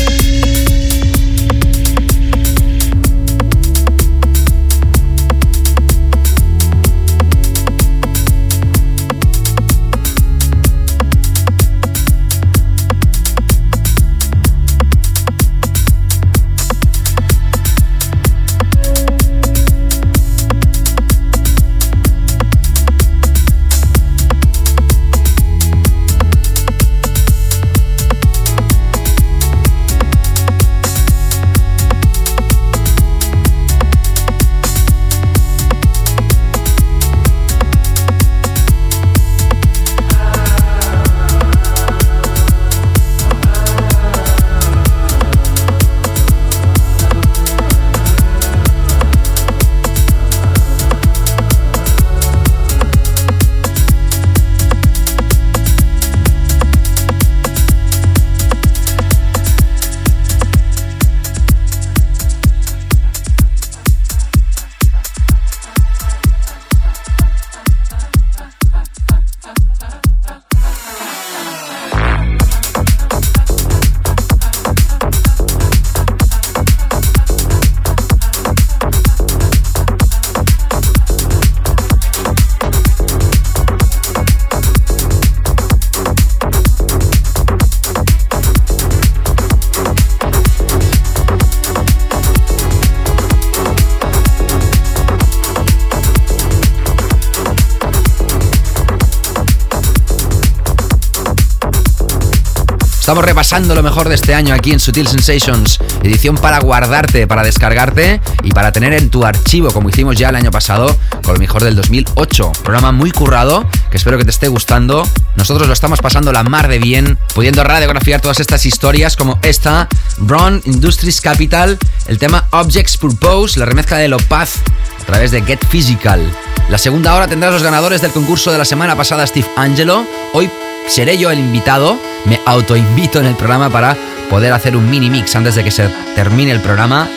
Estamos 103.03 103.25
repasando 103.25 103.75
lo 103.75 103.83
mejor 103.83 104.07
de 104.07 104.15
este 104.15 104.33
año 104.33 104.55
aquí 104.55 104.71
en 104.71 104.79
Sutil 104.79 105.09
Sensations, 105.09 105.77
edición 106.03 106.37
para 106.37 106.57
guardarte, 106.61 107.27
para 107.27 107.43
descargarte 107.43 108.21
y 108.43 108.51
para 108.51 108.71
tener 108.71 108.93
en 108.93 109.09
tu 109.09 109.25
archivo, 109.25 109.73
como 109.73 109.89
hicimos 109.89 110.15
ya 110.15 110.29
el 110.29 110.37
año 110.37 110.51
pasado 110.51 110.85
con 111.21 111.33
lo 111.33 111.39
mejor 111.41 111.65
del 111.65 111.75
2008. 111.75 112.53
Programa 112.63 112.93
muy 112.93 113.11
currado, 113.11 113.67
que 113.91 113.97
espero 113.97 114.17
que 114.17 114.23
te 114.23 114.29
esté 114.29 114.47
gustando. 114.47 115.05
Nosotros 115.35 115.67
lo 115.67 115.73
estamos 115.73 115.99
pasando 115.99 116.31
la 116.31 116.43
mar 116.43 116.69
de 116.69 116.79
bien, 116.79 117.19
pudiendo 117.35 117.65
radiografiar 117.65 118.21
todas 118.21 118.39
estas 118.39 118.65
historias 118.65 119.17
como 119.17 119.37
esta, 119.41 119.89
Brown 120.19 120.61
Industries 120.63 121.19
Capital, 121.19 121.77
el 122.07 122.17
tema 122.19 122.47
Objects 122.51 122.95
Purpose, 122.95 123.59
la 123.59 123.65
remezcla 123.65 123.97
de 123.97 124.07
Lopaz 124.07 124.59
a 125.01 125.05
través 125.05 125.31
de 125.31 125.41
Get 125.41 125.59
Physical. 125.67 126.21
La 126.69 126.77
segunda 126.77 127.13
hora 127.13 127.27
tendrás 127.27 127.51
los 127.51 127.63
ganadores 127.63 128.01
del 128.01 128.11
concurso 128.11 128.49
de 128.49 128.59
la 128.59 128.63
semana 128.63 128.95
pasada, 128.95 129.27
Steve 129.27 129.47
Angelo. 129.57 130.05
Hoy 130.31 130.49
seré 130.87 131.17
yo 131.17 131.31
el 131.31 131.39
invitado. 131.39 131.97
Me 132.25 132.39
autoinvito 132.45 133.19
en 133.19 133.25
el 133.25 133.35
programa 133.35 133.69
para 133.69 133.97
poder 134.29 134.53
hacer 134.53 134.75
un 134.75 134.89
mini 134.89 135.09
mix 135.09 135.35
antes 135.35 135.55
de 135.55 135.63
que 135.63 135.71
se 135.71 135.87
termine 136.15 136.51
el 136.51 136.59
programa. 136.61 137.07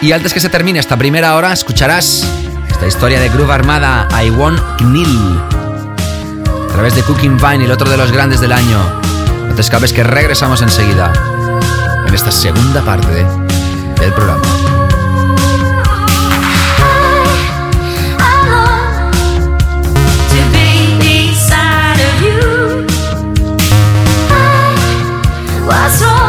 Y 0.00 0.12
antes 0.12 0.34
que 0.34 0.40
se 0.40 0.48
termine 0.48 0.78
esta 0.78 0.96
primera 0.96 1.36
hora, 1.36 1.52
escucharás 1.52 2.26
esta 2.68 2.86
historia 2.86 3.20
de 3.20 3.28
Groove 3.28 3.52
Armada, 3.52 4.08
I 4.22 4.30
Want 4.30 4.60
Kneel. 4.78 5.40
A 6.68 6.72
través 6.72 6.94
de 6.94 7.02
Cooking 7.02 7.36
Vine, 7.36 7.64
el 7.64 7.70
otro 7.70 7.88
de 7.88 7.96
los 7.96 8.10
grandes 8.10 8.40
del 8.40 8.52
año. 8.52 8.78
No 9.48 9.54
te 9.54 9.60
escapes 9.60 9.92
que 9.92 10.02
regresamos 10.02 10.62
enseguida. 10.62 11.12
En 12.06 12.14
esta 12.14 12.32
segunda 12.32 12.82
parte 12.82 13.24
del 14.00 14.12
programa. 14.12 14.71
what's 25.72 26.02
wrong? 26.02 26.21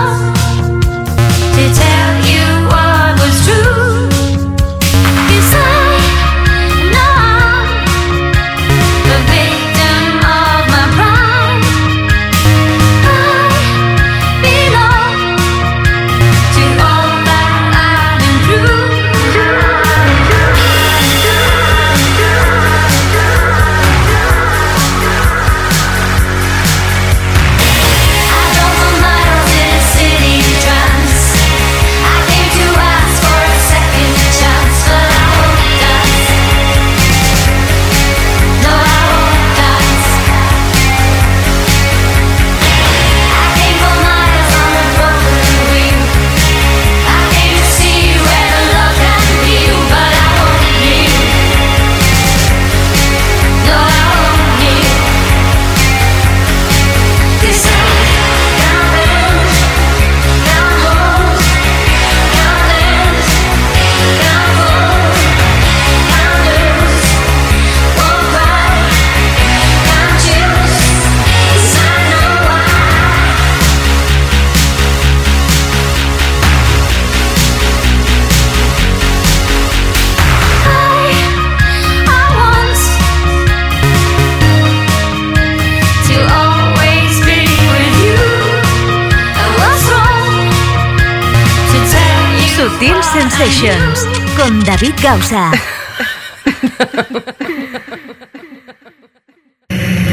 Con 94.44 94.60
David 94.66 94.94
Gausa. 95.02 95.52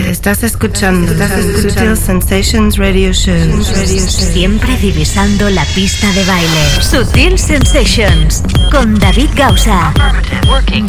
Estás 0.06 0.44
escuchando, 0.44 1.12
Sutil 1.60 1.96
Sensations 1.96 2.76
Radio 2.76 3.12
Show. 3.12 3.64
Siempre 3.64 4.76
divisando 4.76 5.50
la 5.50 5.64
pista 5.74 6.12
de 6.12 6.24
baile. 6.26 6.80
Sutil 6.80 7.38
Sensations 7.40 8.44
con 8.70 8.96
David 9.00 9.30
Gausa. 9.34 9.92
David 9.96 10.84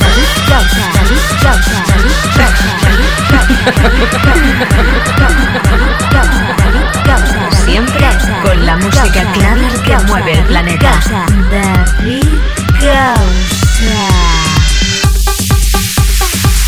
Gausa. 0.48 0.92
David 0.94 1.22
Gausa. 1.42 1.84
David 2.38 2.62
Gausa. 7.06 7.66
Siempre 7.66 8.08
con 8.44 8.66
la 8.66 8.78
música 8.78 9.32
clara 9.34 9.70
que 9.84 9.98
mueve 10.06 10.34
el 10.34 10.46
planeta. 10.46 11.00
David 11.50 12.41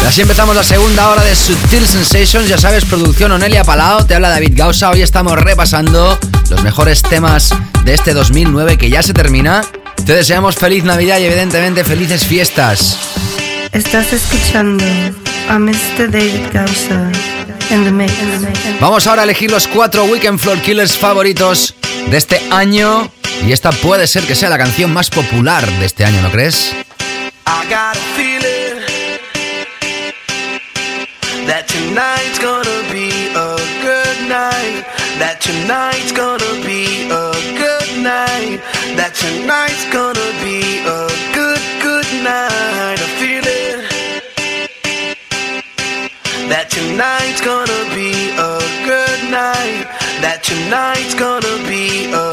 Así 0.08 0.22
empezamos 0.22 0.56
la 0.56 0.64
segunda 0.64 1.10
hora 1.10 1.24
de 1.24 1.36
Sutil 1.36 1.88
Sensations. 1.88 2.48
Ya 2.48 2.60
sabes, 2.60 2.86
producción 2.86 3.32
Onelia 3.32 3.64
Palao, 3.64 4.06
te 4.06 4.14
habla 4.14 4.30
David 4.30 4.54
Gausa. 4.56 4.92
Hoy 4.92 5.02
estamos 5.02 5.40
repasando 5.40 6.20
los 6.52 6.62
mejores 6.62 7.02
temas 7.02 7.56
de 7.84 7.96
este 7.96 8.14
2009 8.14 8.78
que 8.78 8.92
ya 8.92 9.02
se 9.02 9.14
termina. 9.14 9.64
Te 10.06 10.14
deseamos 10.14 10.56
feliz 10.56 10.84
Navidad 10.84 11.18
y 11.18 11.24
evidentemente 11.24 11.84
felices 11.84 12.26
fiestas. 12.26 13.00
Estás 13.72 14.14
escuchando 14.14 14.86
a 15.50 15.58
Mr. 15.58 16.12
David 16.12 16.46
Gausa. 16.54 17.12
Vamos 18.80 19.08
ahora 19.08 19.22
a 19.22 19.26
elegir 19.26 19.50
los 19.50 19.68
cuatro 19.68 20.04
Weekend 20.04 20.38
Floor 20.38 20.62
Killers 20.62 20.96
favoritos 20.96 21.74
de 22.12 22.18
este 22.18 22.40
año. 22.52 23.10
Y 23.46 23.52
esta 23.52 23.72
puede 23.72 24.08
ser 24.08 24.24
que 24.24 24.36
sea 24.36 24.50
la 24.50 24.58
canción 24.58 24.94
más 24.94 25.10
popular 25.10 25.66
de 25.66 25.86
este 25.86 26.06
año, 26.06 26.22
¿no 26.22 26.32
crees? 26.32 26.74
I 27.46 27.66
got 27.70 27.98
a 27.98 28.02
feeling 28.16 28.80
that 31.46 31.68
tonight's 31.68 32.40
gonna 32.40 32.82
be 32.90 33.12
a 33.36 33.58
good 33.84 34.30
night. 34.30 34.86
That 35.20 35.42
tonight's 35.42 36.14
gonna 36.14 36.66
be 36.66 37.10
a 37.12 37.32
good 37.60 38.02
night. 38.02 38.62
That 38.96 39.14
tonight's 39.14 39.86
gonna 39.92 40.32
be 40.42 40.80
a 40.88 41.08
good, 41.34 41.62
good 41.82 42.08
night. 42.24 43.00
A 43.00 43.10
feeling 43.20 43.84
that 46.48 46.70
tonight's 46.70 47.42
gonna 47.42 47.84
be 47.94 48.32
a 48.38 48.60
good 48.86 49.20
night. 49.30 49.88
That 50.22 50.44
tonight's 50.44 51.14
gonna 51.16 51.58
be 51.68 52.12
a 52.14 52.33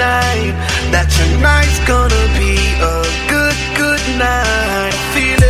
night. 0.00 0.54
That 0.92 1.06
tonight's 1.12 1.78
gonna 1.84 2.24
be 2.40 2.56
a 2.80 2.96
good, 3.28 3.58
good 3.76 4.02
night. 4.18 4.94
Feel 5.12 5.42
it. 5.44 5.49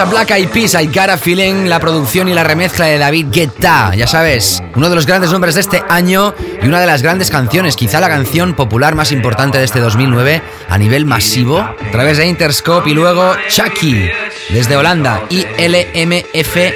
A 0.00 0.04
Black 0.04 0.30
Eyed 0.30 0.48
Peas, 0.50 0.74
I 0.74 0.86
Got 0.86 1.08
a 1.08 1.16
Feeling, 1.16 1.68
la 1.68 1.80
producción 1.80 2.28
y 2.28 2.34
la 2.34 2.44
remezcla 2.44 2.86
de 2.86 2.98
David 2.98 3.28
Guetta. 3.32 3.94
Ya 3.96 4.06
sabes, 4.06 4.62
uno 4.76 4.88
de 4.88 4.94
los 4.94 5.06
grandes 5.06 5.32
nombres 5.32 5.56
de 5.56 5.62
este 5.62 5.82
año 5.88 6.34
y 6.62 6.66
una 6.66 6.78
de 6.80 6.86
las 6.86 7.02
grandes 7.02 7.30
canciones, 7.30 7.74
quizá 7.74 7.98
la 7.98 8.08
canción 8.08 8.54
popular 8.54 8.94
más 8.94 9.10
importante 9.12 9.58
de 9.58 9.64
este 9.64 9.80
2009 9.80 10.42
a 10.68 10.78
nivel 10.78 11.04
masivo, 11.04 11.58
a 11.58 11.74
través 11.90 12.18
de 12.18 12.26
Interscope 12.26 12.90
y 12.90 12.94
luego 12.94 13.34
Chucky, 13.48 14.08
desde 14.50 14.76
Holanda, 14.76 15.22
I-L-M-F-A-O. 15.30 16.72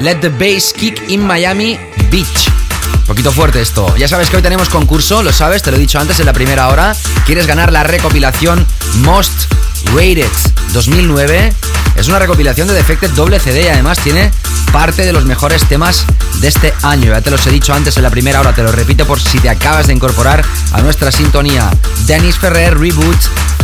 Let 0.00 0.16
the 0.16 0.28
Bass 0.28 0.72
Kick 0.72 1.08
in 1.08 1.26
Miami 1.26 1.78
Beach. 2.10 2.48
Un 2.94 3.06
poquito 3.06 3.32
fuerte 3.32 3.60
esto. 3.60 3.96
Ya 3.96 4.08
sabes 4.08 4.30
que 4.30 4.36
hoy 4.36 4.42
tenemos 4.42 4.68
concurso, 4.68 5.22
lo 5.22 5.32
sabes, 5.32 5.62
te 5.62 5.70
lo 5.70 5.78
he 5.78 5.80
dicho 5.80 5.98
antes 5.98 6.20
en 6.20 6.26
la 6.26 6.32
primera 6.32 6.68
hora. 6.68 6.94
¿Quieres 7.26 7.46
ganar 7.46 7.72
la 7.72 7.82
recopilación 7.82 8.66
Most 9.02 9.50
Rated 9.94 10.30
2009? 10.72 11.52
Es 12.04 12.08
una 12.08 12.18
recopilación 12.18 12.68
de 12.68 12.74
Defected 12.74 13.12
doble 13.12 13.40
CD 13.40 13.62
y 13.62 13.68
además 13.68 13.98
tiene 13.98 14.30
parte 14.74 15.06
de 15.06 15.12
los 15.14 15.24
mejores 15.24 15.66
temas 15.66 16.04
de 16.42 16.48
este 16.48 16.74
año. 16.82 17.06
Ya 17.06 17.22
te 17.22 17.30
los 17.30 17.46
he 17.46 17.50
dicho 17.50 17.72
antes 17.72 17.96
en 17.96 18.02
la 18.02 18.10
primera 18.10 18.40
hora, 18.40 18.54
te 18.54 18.62
lo 18.62 18.70
repito 18.70 19.06
por 19.06 19.18
si 19.18 19.38
te 19.38 19.48
acabas 19.48 19.86
de 19.86 19.94
incorporar 19.94 20.44
a 20.72 20.82
nuestra 20.82 21.10
sintonía. 21.10 21.70
Dennis 22.04 22.36
Ferrer, 22.36 22.78
Reboot, 22.78 23.16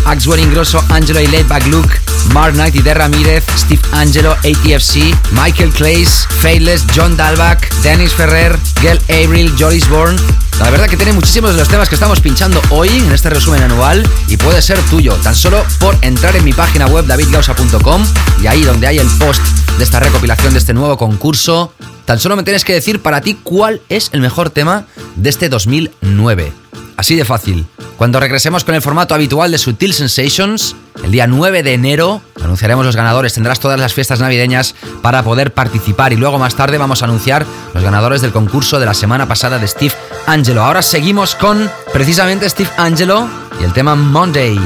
Axwell 0.06 0.40
Ingrosso, 0.40 0.82
Angelo 0.88 1.20
y 1.20 1.26
Back 1.42 1.66
Luke, 1.66 1.94
Mark 2.32 2.54
Knight 2.54 2.76
y 2.76 2.80
De 2.80 2.94
Ramírez, 2.94 3.44
Steve 3.58 3.82
Angelo, 3.92 4.32
ATFC, 4.32 5.14
Michael 5.32 5.70
Clays, 5.72 6.26
Fadeless, 6.40 6.86
John 6.96 7.18
Dalbach, 7.18 7.68
Dennis 7.82 8.14
Ferrer, 8.14 8.58
Gail 8.80 9.02
Avril, 9.10 9.54
Joris 9.58 9.86
Bourne. 9.90 10.18
La 10.60 10.68
verdad 10.68 10.88
que 10.88 10.96
tiene 10.98 11.14
muchísimos 11.14 11.52
de 11.52 11.56
los 11.56 11.68
temas 11.68 11.88
que 11.88 11.94
estamos 11.94 12.20
pinchando 12.20 12.60
hoy 12.68 12.90
en 12.90 13.10
este 13.12 13.30
resumen 13.30 13.62
anual 13.62 14.06
y 14.28 14.36
puede 14.36 14.60
ser 14.60 14.78
tuyo, 14.90 15.14
tan 15.22 15.34
solo 15.34 15.64
por 15.80 15.96
entrar 16.02 16.36
en 16.36 16.44
mi 16.44 16.52
página 16.52 16.86
web 16.86 17.06
davidgausa.com 17.06 18.04
y 18.42 18.46
ahí 18.46 18.62
donde 18.62 18.86
hay 18.86 18.98
el 18.98 19.08
post 19.18 19.40
de 19.78 19.84
esta 19.84 20.00
recopilación 20.00 20.52
de 20.52 20.58
este 20.58 20.74
nuevo 20.74 20.98
concurso, 20.98 21.72
tan 22.04 22.20
solo 22.20 22.36
me 22.36 22.42
tienes 22.42 22.66
que 22.66 22.74
decir 22.74 23.00
para 23.00 23.22
ti 23.22 23.38
cuál 23.42 23.80
es 23.88 24.10
el 24.12 24.20
mejor 24.20 24.50
tema 24.50 24.84
de 25.16 25.30
este 25.30 25.48
2009. 25.48 26.52
Así 26.98 27.16
de 27.16 27.24
fácil. 27.24 27.66
Cuando 27.96 28.20
regresemos 28.20 28.62
con 28.62 28.74
el 28.74 28.82
formato 28.82 29.14
habitual 29.14 29.50
de 29.50 29.56
Sutil 29.56 29.94
Sensations, 29.94 30.76
el 31.02 31.10
día 31.10 31.26
9 31.26 31.62
de 31.62 31.72
enero 31.72 32.20
anunciaremos 32.50 32.84
los 32.84 32.96
ganadores. 32.96 33.34
Tendrás 33.34 33.60
todas 33.60 33.78
las 33.78 33.94
fiestas 33.94 34.18
navideñas 34.18 34.74
para 35.02 35.22
poder 35.22 35.54
participar 35.54 36.12
y 36.12 36.16
luego 36.16 36.38
más 36.38 36.56
tarde 36.56 36.78
vamos 36.78 37.00
a 37.00 37.04
anunciar 37.04 37.46
los 37.72 37.82
ganadores 37.82 38.22
del 38.22 38.32
concurso 38.32 38.80
de 38.80 38.86
la 38.86 38.94
semana 38.94 39.26
pasada 39.26 39.58
de 39.58 39.68
Steve 39.68 39.94
Angelo. 40.26 40.64
Ahora 40.64 40.82
seguimos 40.82 41.36
con 41.36 41.70
precisamente 41.92 42.50
Steve 42.50 42.70
Angelo 42.76 43.28
y 43.60 43.64
el 43.64 43.72
tema 43.72 43.94
Monday. 43.94 44.58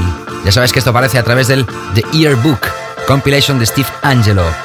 Ya 0.43 0.51
sabes 0.51 0.73
que 0.73 0.79
esto 0.79 0.89
aparece 0.89 1.19
a 1.19 1.23
través 1.23 1.47
del 1.47 1.65
The 1.93 2.03
Yearbook, 2.11 2.59
compilation 3.07 3.59
de 3.59 3.67
Steve 3.67 3.89
Angelo. 4.01 4.64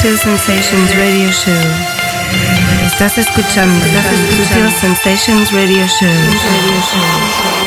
Sutil 0.00 0.16
Sensations 0.16 0.96
Radio 0.96 1.30
Show. 1.30 1.52
Estás 2.86 3.18
escuchando 3.18 3.84
Sutil 4.34 4.70
Sensations 4.70 5.52
Radio 5.52 5.86
Show. 5.86 6.08
Radio 6.08 6.80
Show. 6.90 7.59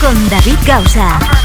Con 0.00 0.28
David 0.28 0.58
Gausa. 0.66 1.43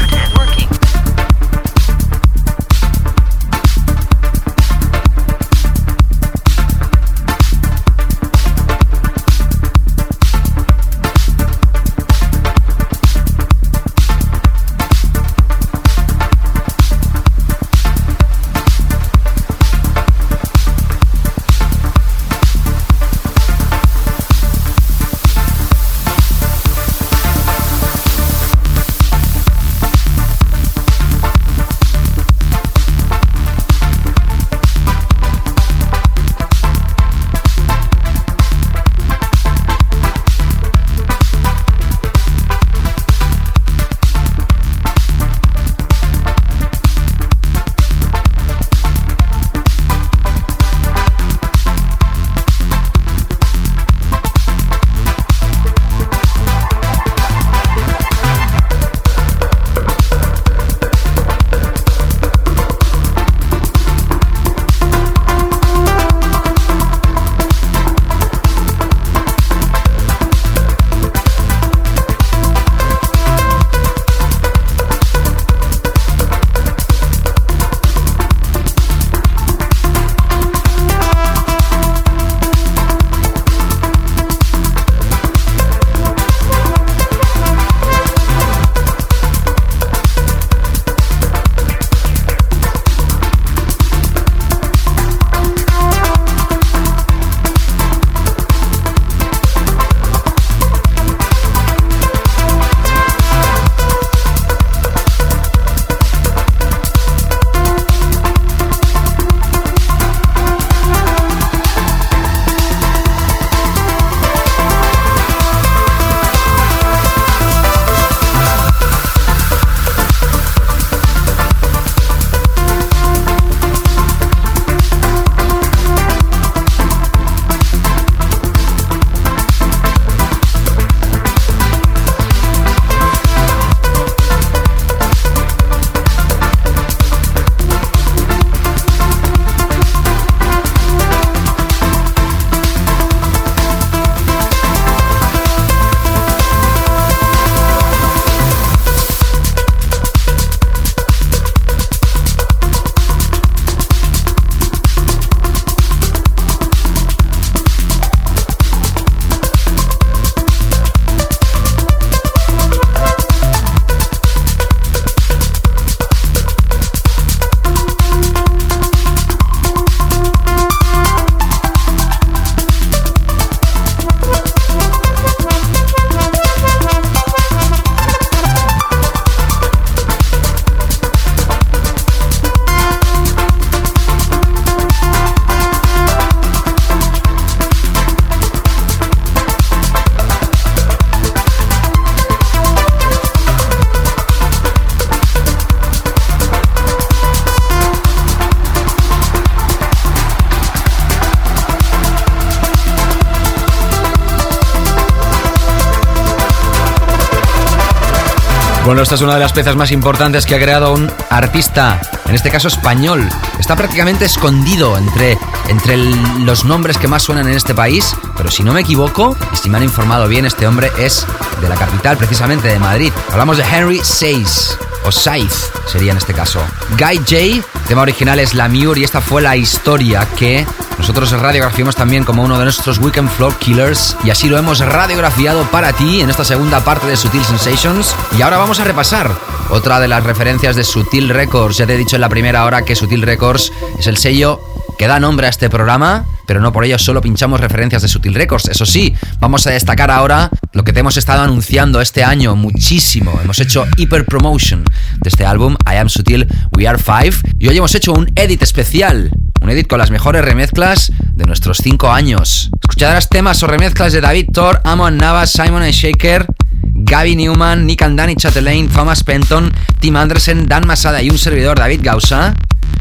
Esta 209.02 209.14
es 209.14 209.22
una 209.22 209.34
de 209.34 209.40
las 209.40 209.54
piezas 209.54 209.76
más 209.76 209.92
importantes 209.92 210.44
que 210.44 210.54
ha 210.54 210.58
creado 210.58 210.92
un 210.92 211.10
artista, 211.30 212.00
en 212.26 212.34
este 212.34 212.50
caso 212.50 212.68
español. 212.68 213.26
Está 213.58 213.74
prácticamente 213.74 214.26
escondido 214.26 214.98
entre, 214.98 215.38
entre 215.68 215.96
los 215.96 216.66
nombres 216.66 216.98
que 216.98 217.08
más 217.08 217.22
suenan 217.22 217.48
en 217.48 217.54
este 217.54 217.74
país, 217.74 218.14
pero 218.36 218.50
si 218.50 218.62
no 218.62 218.74
me 218.74 218.82
equivoco, 218.82 219.36
y 219.54 219.56
si 219.56 219.70
me 219.70 219.78
han 219.78 219.84
informado 219.84 220.28
bien, 220.28 220.44
este 220.44 220.66
hombre 220.66 220.92
es 220.98 221.26
de 221.62 221.68
la 221.68 221.76
capital, 221.76 222.18
precisamente 222.18 222.68
de 222.68 222.78
Madrid. 222.78 223.10
Hablamos 223.32 223.56
de 223.56 223.64
Henry 223.64 224.00
Saiz, 224.04 224.76
o 225.04 225.10
Saiz 225.10 225.70
sería 225.90 226.12
en 226.12 226.18
este 226.18 226.34
caso. 226.34 226.60
Guy 226.98 227.16
J, 227.18 227.66
tema 227.88 228.02
original 228.02 228.38
es 228.38 228.54
La 228.54 228.68
Mure 228.68 229.00
y 229.00 229.04
esta 229.04 229.22
fue 229.22 229.40
la 229.40 229.56
historia 229.56 230.28
que 230.38 230.66
nosotros 231.00 231.30
radiografiamos 231.32 231.96
también 231.96 232.24
como 232.24 232.44
uno 232.44 232.58
de 232.58 232.64
nuestros 232.64 232.98
Weekend 232.98 233.30
Floor 233.30 233.56
Killers 233.56 234.18
y 234.22 234.28
así 234.28 234.50
lo 234.50 234.58
hemos 234.58 234.80
radiografiado 234.80 235.64
para 235.70 235.94
ti 235.94 236.20
en 236.20 236.28
esta 236.28 236.44
segunda 236.44 236.84
parte 236.84 237.06
de 237.06 237.16
Sutil 237.16 237.42
Sensations. 237.42 238.14
Y 238.36 238.42
ahora 238.42 238.58
vamos 238.58 238.80
a 238.80 238.84
repasar 238.84 239.34
otra 239.70 239.98
de 239.98 240.08
las 240.08 240.22
referencias 240.24 240.76
de 240.76 240.84
Sutil 240.84 241.30
Records. 241.30 241.78
Ya 241.78 241.86
te 241.86 241.94
he 241.94 241.96
dicho 241.96 242.16
en 242.16 242.20
la 242.20 242.28
primera 242.28 242.66
hora 242.66 242.82
que 242.82 242.94
Sutil 242.94 243.22
Records 243.22 243.72
es 243.98 244.08
el 244.08 244.18
sello 244.18 244.60
que 244.98 245.06
da 245.06 245.18
nombre 245.18 245.46
a 245.46 245.50
este 245.50 245.70
programa, 245.70 246.26
pero 246.46 246.60
no 246.60 246.70
por 246.70 246.84
ello 246.84 246.98
solo 246.98 247.22
pinchamos 247.22 247.60
referencias 247.60 248.02
de 248.02 248.08
Sutil 248.08 248.34
Records. 248.34 248.68
Eso 248.68 248.84
sí, 248.84 249.14
vamos 249.38 249.66
a 249.66 249.70
destacar 249.70 250.10
ahora 250.10 250.50
lo 250.74 250.84
que 250.84 250.92
te 250.92 251.00
hemos 251.00 251.16
estado 251.16 251.42
anunciando 251.42 252.02
este 252.02 252.24
año 252.24 252.56
muchísimo. 252.56 253.40
Hemos 253.42 253.58
hecho 253.58 253.86
hiper 253.96 254.26
promotion 254.26 254.84
de 254.84 255.30
este 255.30 255.46
álbum, 255.46 255.76
I 255.90 255.96
Am 255.96 256.10
Sutil, 256.10 256.46
We 256.76 256.86
Are 256.86 256.98
Five, 256.98 257.54
y 257.58 257.68
hoy 257.68 257.78
hemos 257.78 257.94
hecho 257.94 258.12
un 258.12 258.30
edit 258.36 258.62
especial 258.62 259.30
un 259.60 259.70
edit 259.70 259.86
con 259.86 259.98
las 259.98 260.10
mejores 260.10 260.44
remezclas 260.44 261.12
de 261.34 261.44
nuestros 261.44 261.78
5 261.82 262.10
años. 262.10 262.70
Escucharás 262.80 263.28
temas 263.28 263.62
o 263.62 263.66
remezclas 263.66 264.12
de 264.12 264.20
David 264.20 264.50
Thor, 264.52 264.80
Amon 264.84 265.16
Navas, 265.16 265.50
Simon 265.50 265.82
Shaker, 265.90 266.46
Gaby 266.82 267.36
Newman, 267.36 267.86
Nick 267.86 268.02
and 268.02 268.18
Danny 268.18 268.36
Chatelain, 268.36 268.88
Thomas 268.88 269.24
Penton, 269.24 269.72
Tim 270.00 270.16
Anderson, 270.16 270.66
Dan 270.66 270.86
Masada 270.86 271.22
y 271.22 271.30
un 271.30 271.38
servidor 271.38 271.78
David 271.78 272.00
Gausa. 272.02 272.54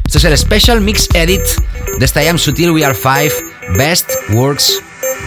Este 0.05 0.17
es 0.17 0.23
el 0.23 0.37
Special 0.37 0.81
Mix 0.81 1.07
Edit 1.13 1.41
de 1.97 2.05
esta 2.05 2.23
I 2.23 2.27
Am 2.27 2.37
Sutil 2.37 2.71
We 2.71 2.83
Are 2.83 2.95
5 2.95 3.77
Best 3.77 4.09
Works 4.31 4.81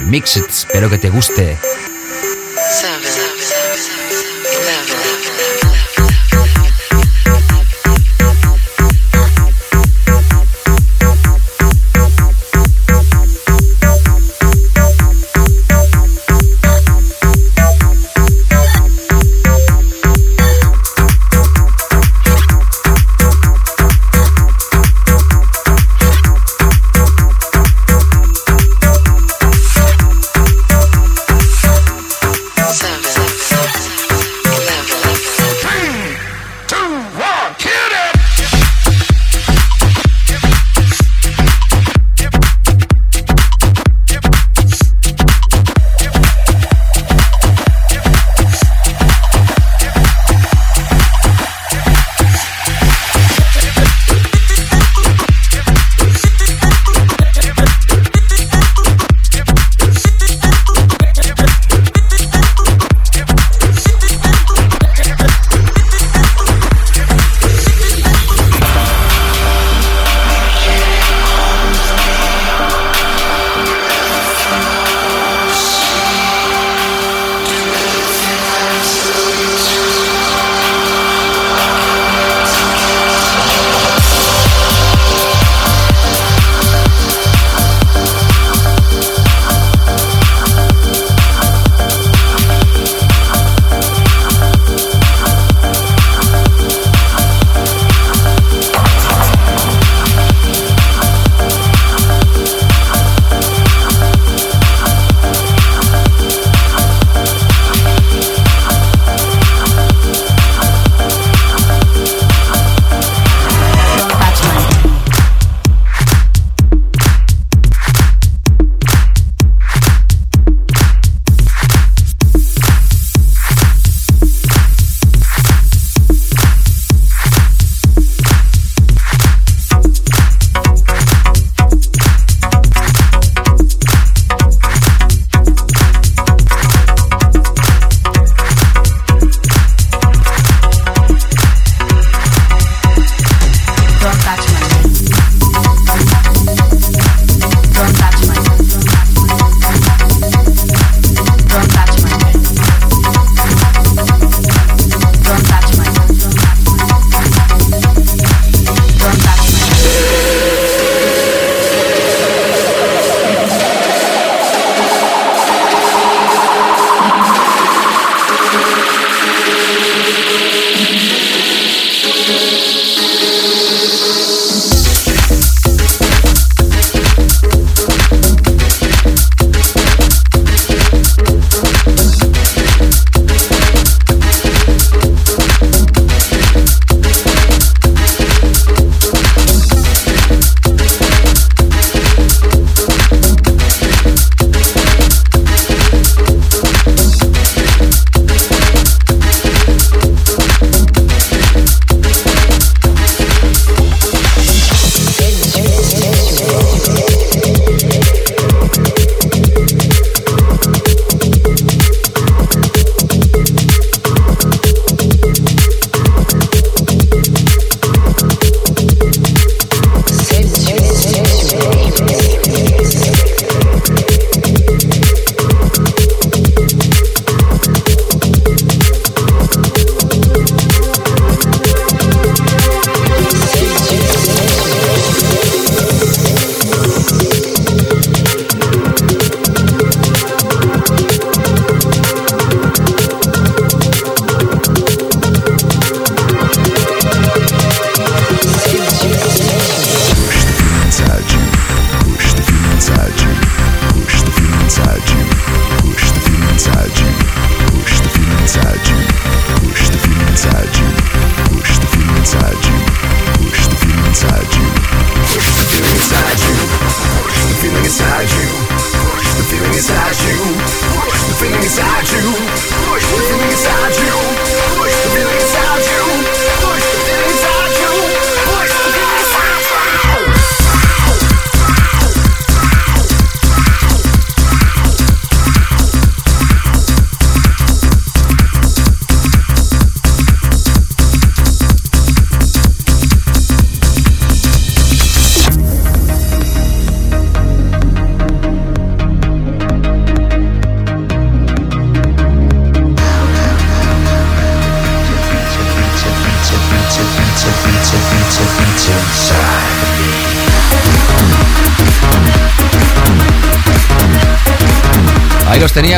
Mixed. 0.06 0.44
Espero 0.48 0.90
que 0.90 0.98
te 0.98 1.10
guste. 1.10 1.56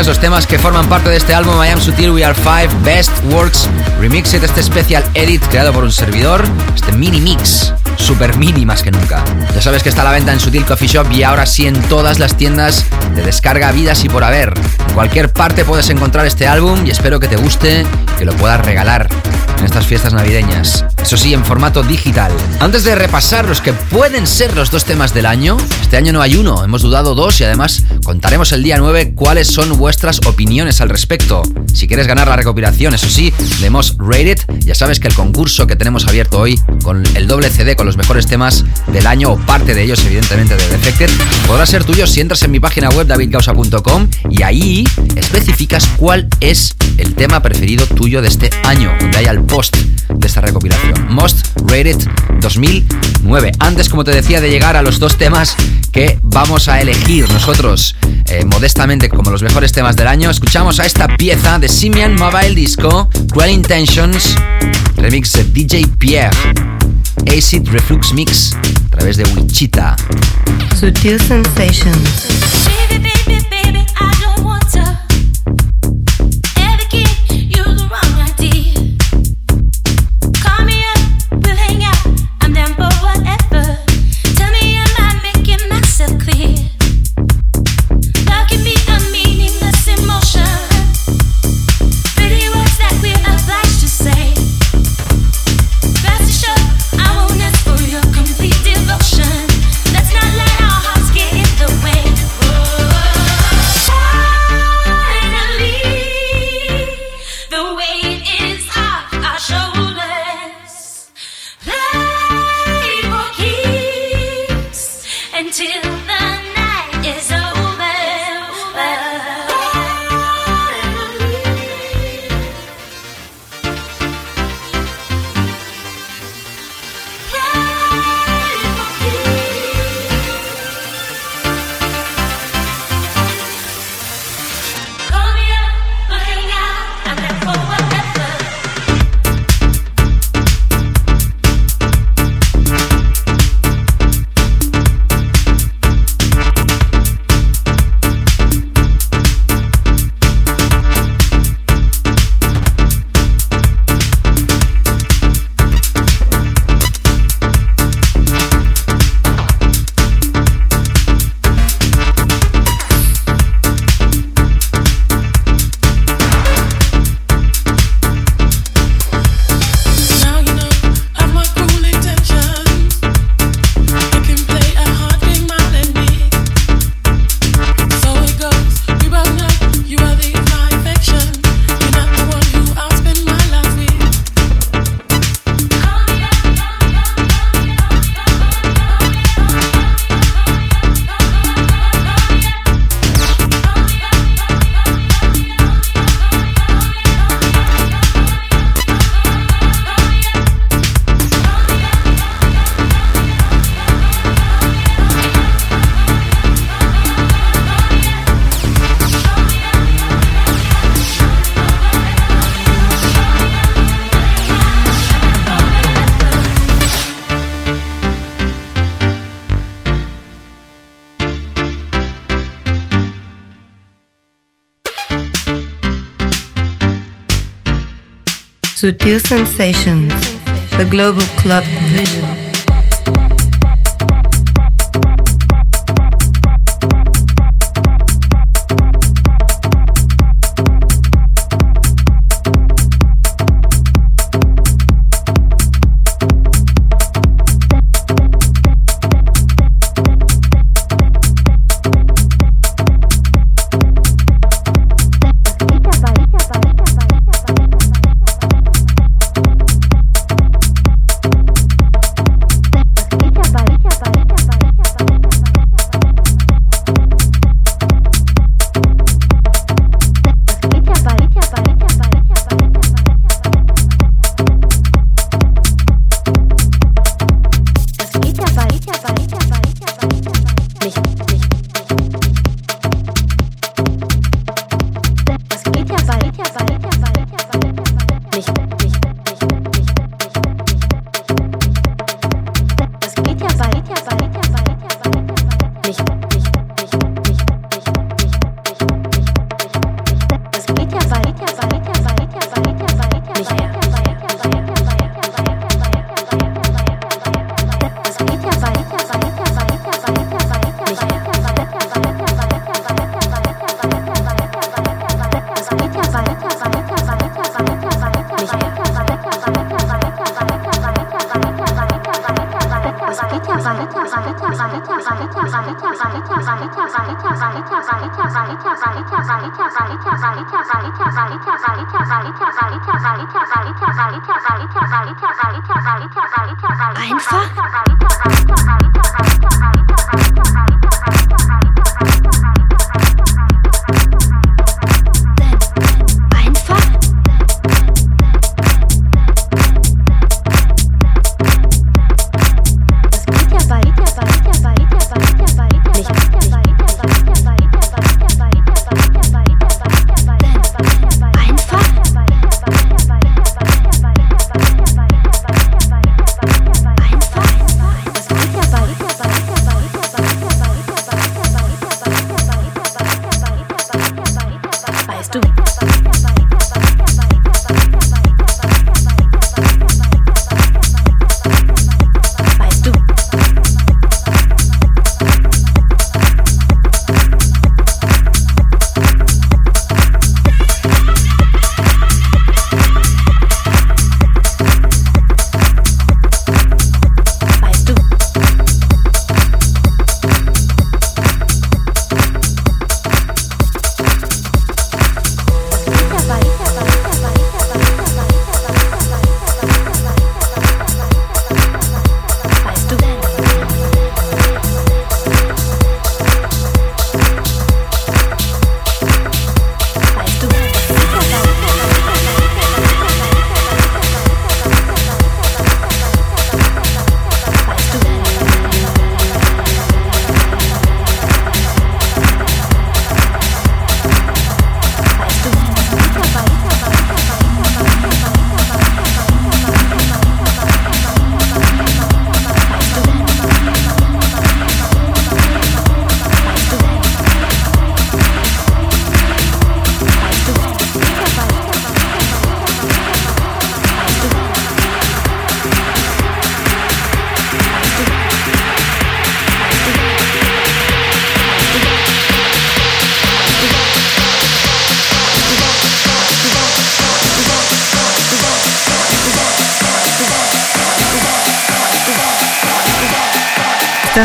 Los 0.07 0.19
temas 0.19 0.47
que 0.47 0.59
forman 0.59 0.87
parte 0.89 1.09
de 1.09 1.17
este 1.17 1.35
álbum 1.35 1.55
I 1.65 1.69
Am 1.69 1.81
Sutil 1.81 2.11
We 2.11 2.25
Are 2.25 2.35
Five 2.35 2.69
Best 2.83 3.11
Works 3.31 3.69
Remixed, 4.01 4.43
este 4.43 4.61
especial 4.61 5.03
edit 5.15 5.43
creado 5.49 5.73
por 5.73 5.83
un 5.83 5.93
servidor, 5.93 6.45
este 6.75 6.93
mini 6.93 7.21
mix, 7.21 7.73
super 7.97 8.37
mini 8.37 8.67
más 8.67 8.83
que 8.83 8.91
nunca. 8.91 9.25
Ya 9.55 9.63
sabes 9.63 9.83
que 9.83 9.89
está 9.89 10.03
a 10.03 10.05
la 10.05 10.11
venta 10.11 10.33
en 10.33 10.41
Sutil 10.41 10.67
Coffee 10.67 10.89
Shop 10.89 11.11
y 11.11 11.23
ahora 11.23 11.47
sí 11.47 11.67
en 11.67 11.81
todas 11.85 12.19
las 12.19 12.37
tiendas 12.37 12.85
de 13.15 13.23
descarga 13.23 13.73
vidas 13.73 14.05
y 14.05 14.09
por 14.09 14.25
haber. 14.25 14.53
En 14.89 14.95
cualquier 14.95 15.33
parte 15.33 15.65
puedes 15.65 15.89
encontrar 15.89 16.27
este 16.27 16.47
álbum 16.47 16.85
y 16.85 16.91
espero 16.91 17.19
que 17.19 17.29
te 17.29 17.37
guste 17.37 17.87
que 18.19 18.25
lo 18.25 18.35
puedas 18.35 18.61
regalar 18.61 19.09
en 19.59 19.65
estas 19.65 19.87
fiestas 19.87 20.13
navideñas. 20.13 20.85
Eso 21.01 21.17
sí, 21.17 21.33
en 21.33 21.45
formato 21.45 21.83
digital. 21.83 22.33
Antes 22.61 22.85
de 22.85 22.95
repasar 22.95 23.47
los 23.47 23.61
que 23.61 23.73
pueden 23.73 24.27
ser 24.27 24.55
los 24.55 24.71
dos 24.71 24.85
temas 24.85 25.15
del 25.15 25.27
año, 25.27 25.57
este 25.81 25.97
año 25.97 26.13
no 26.13 26.21
hay 26.21 26.37
uno, 26.37 26.63
hemos 26.65 26.83
dudado 26.83 27.15
dos 27.15 27.41
y 27.41 27.45
además 27.45 27.85
contaremos 28.05 28.53
el 28.53 28.63
día 28.63 28.77
9 28.79 29.15
cuáles 29.15 29.49
son 29.49 29.77
vuestras 29.77 30.21
opiniones 30.27 30.81
al 30.81 30.91
respecto. 30.91 31.43
Si 31.73 31.89
quieres 31.89 32.07
ganar 32.07 32.29
la 32.29 32.37
recopilación, 32.37 32.95
eso 32.95 33.09
sí, 33.09 33.33
de 33.61 33.71
Most 33.71 33.99
Rated, 33.99 34.39
ya 34.61 34.75
sabes 34.75 35.01
que 35.01 35.09
el 35.09 35.15
concurso 35.15 35.67
que 35.67 35.75
tenemos 35.75 36.07
abierto 36.07 36.39
hoy 36.39 36.61
con 36.83 37.03
el 37.17 37.27
doble 37.27 37.51
CD 37.51 37.75
con 37.75 37.87
los 37.87 37.97
mejores 37.97 38.27
temas 38.27 38.65
del 38.89 39.07
año 39.07 39.33
o 39.33 39.39
parte 39.39 39.75
de 39.75 39.83
ellos, 39.83 40.05
evidentemente, 40.05 40.57
de 40.57 40.69
Defected, 40.69 41.11
podrá 41.47 41.67
ser 41.67 41.85
tuyo 41.85 42.07
si 42.07 42.21
entras 42.21 42.43
en 42.43 42.51
mi 42.51 42.61
página 42.61 42.91
web 42.91 43.07
davidgausa.com 43.07 44.09
y 44.31 44.43
ahí 44.43 44.85
especificas 45.17 45.87
cuál 45.97 46.29
es 46.41 46.77
el 46.99 47.15
tema 47.15 47.41
preferido 47.43 47.87
tuyo 47.87 48.23
de 48.23 48.29
este 48.29 48.51
año, 48.65 48.93
donde 49.01 49.19
haya 49.19 49.31
el 49.31 49.43
post 49.43 49.77
de 49.77 50.27
esta 50.27 50.41
recopilación. 50.41 51.13
Most 51.13 51.47
Rated 51.67 51.97
2009. 52.41 53.53
Antes, 53.59 53.89
como 53.89 54.05
te 54.05 54.11
decía, 54.11 54.41
de 54.41 54.51
llegar 54.51 54.77
a 54.77 54.83
los 54.83 54.99
dos 54.99 55.17
temas 55.17 55.57
que 55.95 56.19
vamos 56.23 56.67
a 56.69 56.81
elegir 56.81 57.31
nosotros 57.33 57.95
eh, 58.27 58.45
modestamente 58.45 59.09
como 59.09 59.31
los 59.31 59.43
mejores 59.43 59.71
temas 59.71 59.95
del 59.95 60.09
año, 60.09 60.29
escuchamos 60.29 60.81
a 60.81 60.87
esta 60.87 61.07
pieza 61.17 61.61
de 61.61 61.69
Simian 61.69 62.17
Mobile 62.17 62.53
Disco, 62.53 63.09
Cruel 63.31 63.53
Intentions, 63.53 64.35
remix 64.97 65.33
de 65.35 65.45
DJ 65.45 65.87
Pierre, 65.97 66.37
Acid 67.29 67.69
Reflux 67.69 68.13
Mix, 68.13 68.57
a 68.87 68.91
través 68.91 69.17
de 69.17 69.25
Wichita. 69.37 69.95
Sutil 70.77 71.21
Sensations. 71.21 72.64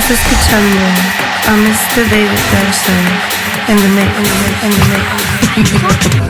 Estás 0.09 0.25
escuchando 0.25 0.79
a 1.47 1.51
Mr. 1.51 2.09
David 2.09 2.39
Garson 2.51 2.95
en 3.67 3.77
the 3.77 3.87
mix, 3.89 4.07
in 4.17 4.71
the 4.71 4.85
mix, 4.85 5.05
in 5.55 5.63
the 5.63 6.19
mix. 6.23 6.28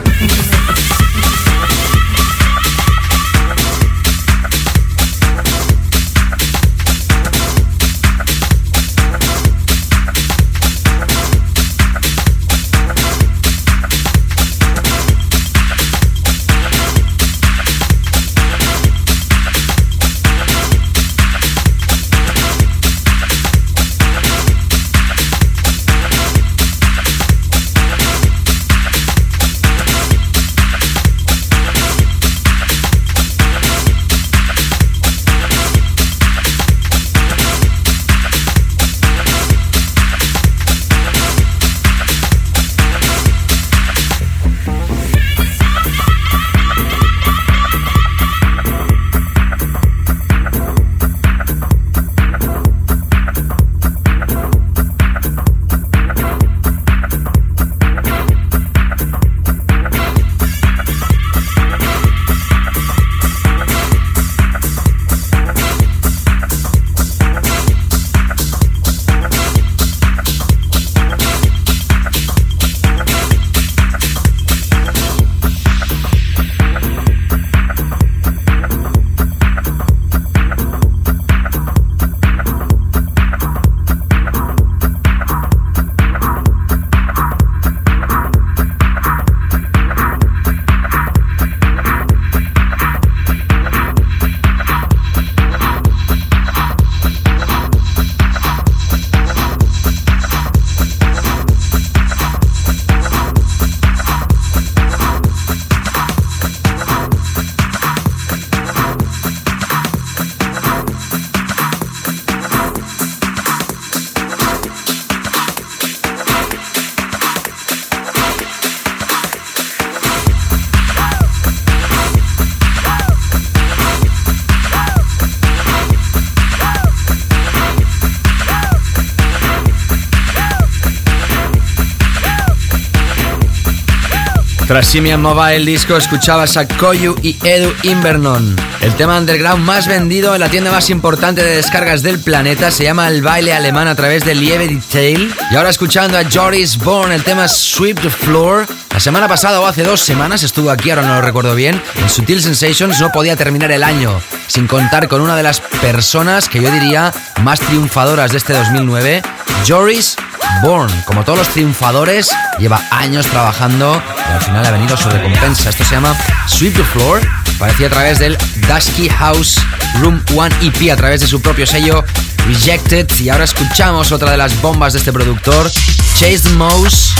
Simian 134.84 135.22
Mobile 135.22 135.66
Disco 135.66 135.98
escuchabas 135.98 136.58
a 136.58 136.68
Koyu 136.68 137.16
y 137.22 137.38
Edu 137.44 137.74
Invernon. 137.84 138.56
El 138.82 138.94
tema 138.96 139.18
underground 139.18 139.64
más 139.64 139.88
vendido 139.88 140.34
en 140.34 140.40
la 140.40 140.50
tienda 140.50 140.72
más 140.72 140.90
importante 140.90 141.44
de 141.44 141.56
descargas 141.56 142.02
del 142.02 142.20
planeta 142.20 142.72
se 142.72 142.84
llama 142.84 143.08
El 143.08 143.22
baile 143.22 143.54
alemán 143.54 143.88
a 143.88 143.96
través 143.96 144.26
de 144.26 144.36
Lieve 144.36 144.68
Detail. 144.68 145.34
Y 145.52 145.56
ahora 145.56 145.70
escuchando 145.70 146.18
a 146.18 146.24
Joris 146.30 146.78
Bourne 146.78 147.16
el 147.16 147.24
tema 147.24 147.48
Sweep 147.48 148.00
the 148.02 148.10
Floor. 148.10 148.68
La 148.92 149.00
semana 149.00 149.28
pasada 149.28 149.60
o 149.60 149.66
hace 149.66 149.84
dos 149.84 150.02
semanas 150.02 150.44
estuvo 150.44 150.72
aquí, 150.72 150.90
ahora 150.90 151.04
no 151.04 151.16
lo 151.16 151.22
recuerdo 151.22 151.56
bien. 151.56 151.82
En 151.96 152.10
Sutil 152.10 152.42
Sensations 152.42 153.00
no 153.00 153.12
podía 153.12 153.36
terminar 153.36 153.72
el 153.72 153.84
año 153.84 154.22
sin 154.50 154.68
contar 154.68 155.08
con 155.08 155.22
una 155.22 155.36
de 155.36 155.44
las 155.44 155.62
personas 155.62 156.50
que 156.50 156.62
yo 156.62 156.72
diría 156.72 157.14
más 157.44 157.60
triunfadoras 157.60 158.32
de 158.32 158.38
este 158.40 158.54
2009, 158.54 159.22
Joris 159.68 160.16
Bourne. 160.62 160.94
Como 161.06 161.24
todos 161.24 161.40
los 161.40 161.50
triunfadores, 161.50 162.30
lleva 162.60 162.82
años 162.92 163.26
trabajando 163.28 164.02
y 164.18 164.32
al 164.34 164.42
final 164.42 164.66
ha 164.66 164.72
venido 164.72 164.98
su 164.98 165.10
recompensa. 165.10 165.70
Esto 165.70 165.84
se 165.84 165.96
llama 165.96 166.16
Sweep 166.48 166.76
the 166.76 166.84
Floor. 166.84 167.22
Parecía 167.58 167.88
a 167.88 167.90
través 167.90 168.20
del 168.20 168.38
Dusky 168.68 169.10
House 169.10 169.60
Room 170.02 170.22
1 170.34 170.50
EP, 170.62 170.92
a 170.92 170.96
través 170.96 171.22
de 171.22 171.28
su 171.28 171.42
propio 171.42 171.66
sello 171.66 172.04
Rejected. 172.48 173.08
Y 173.20 173.30
ahora 173.30 173.46
escuchamos 173.46 174.12
otra 174.12 174.32
de 174.32 174.38
las 174.38 174.60
bombas 174.62 174.94
de 174.94 175.00
este 175.00 175.14
productor, 175.14 175.72
Chase 176.16 176.40
the 176.40 176.50
Mouse. 176.52 177.14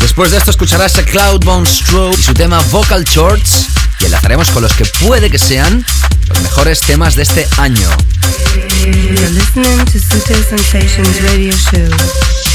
Después 0.00 0.30
de 0.30 0.38
esto 0.38 0.50
escucharás 0.50 0.96
a 0.98 1.02
Cloudbone 1.02 1.66
Stroke 1.66 2.18
y 2.18 2.22
su 2.22 2.34
tema 2.34 2.60
Vocal 2.70 3.04
Shorts 3.04 3.66
y 4.00 4.04
enlazaremos 4.06 4.50
con 4.50 4.62
los 4.62 4.72
que 4.74 4.84
puede 4.84 5.30
que 5.30 5.38
sean 5.38 5.84
los 6.28 6.40
mejores 6.40 6.80
temas 6.80 7.14
de 7.14 7.22
este 7.22 7.48
año. 7.58 7.88
You're 8.86 9.30
listening 9.30 9.78
to 9.86 9.98
Sutil 9.98 10.42
Sensations 10.42 11.22
Radio 11.22 11.52
Show. 11.52 12.45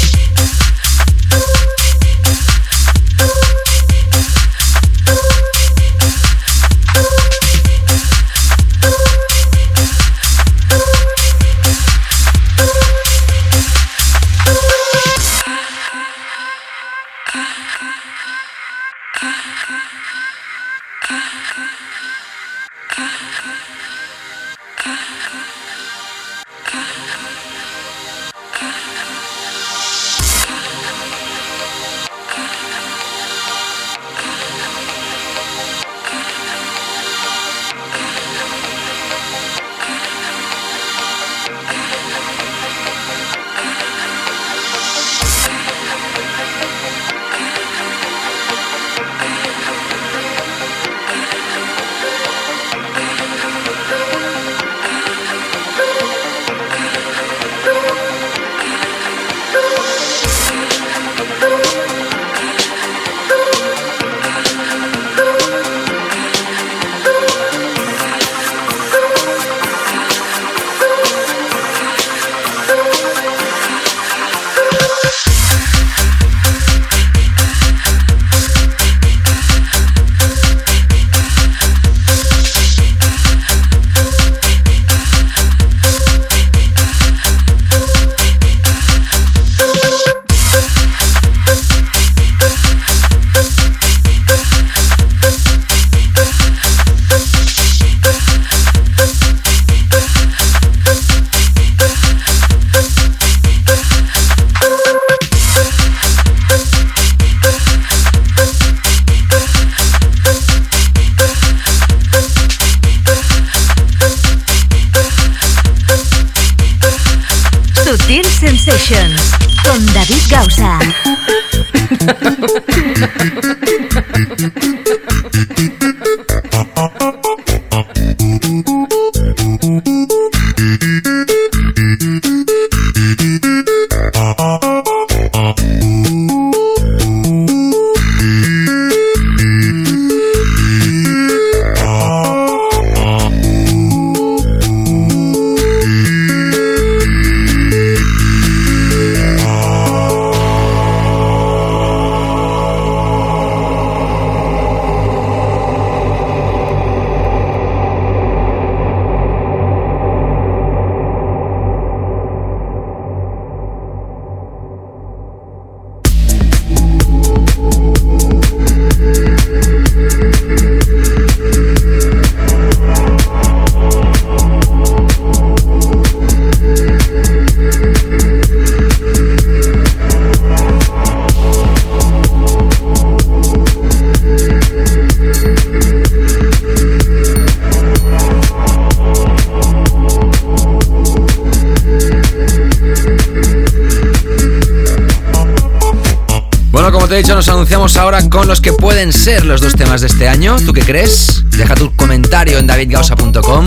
Nos 197.28 197.50
anunciamos 197.50 197.98
ahora 197.98 198.28
con 198.30 198.48
los 198.48 198.62
que 198.62 198.74
pueden 198.74 199.14
ser 199.14 199.46
los 199.46 199.62
dos 199.62 199.76
temas 199.76 200.02
de 200.02 200.08
este 200.08 200.28
año. 200.28 200.58
¿Tú 200.66 200.74
qué 200.74 200.82
crees? 200.82 201.44
Deja 201.52 201.76
tu 201.76 201.96
comentario 201.96 202.58
en 202.58 202.66
davidgausa.com 202.66 203.66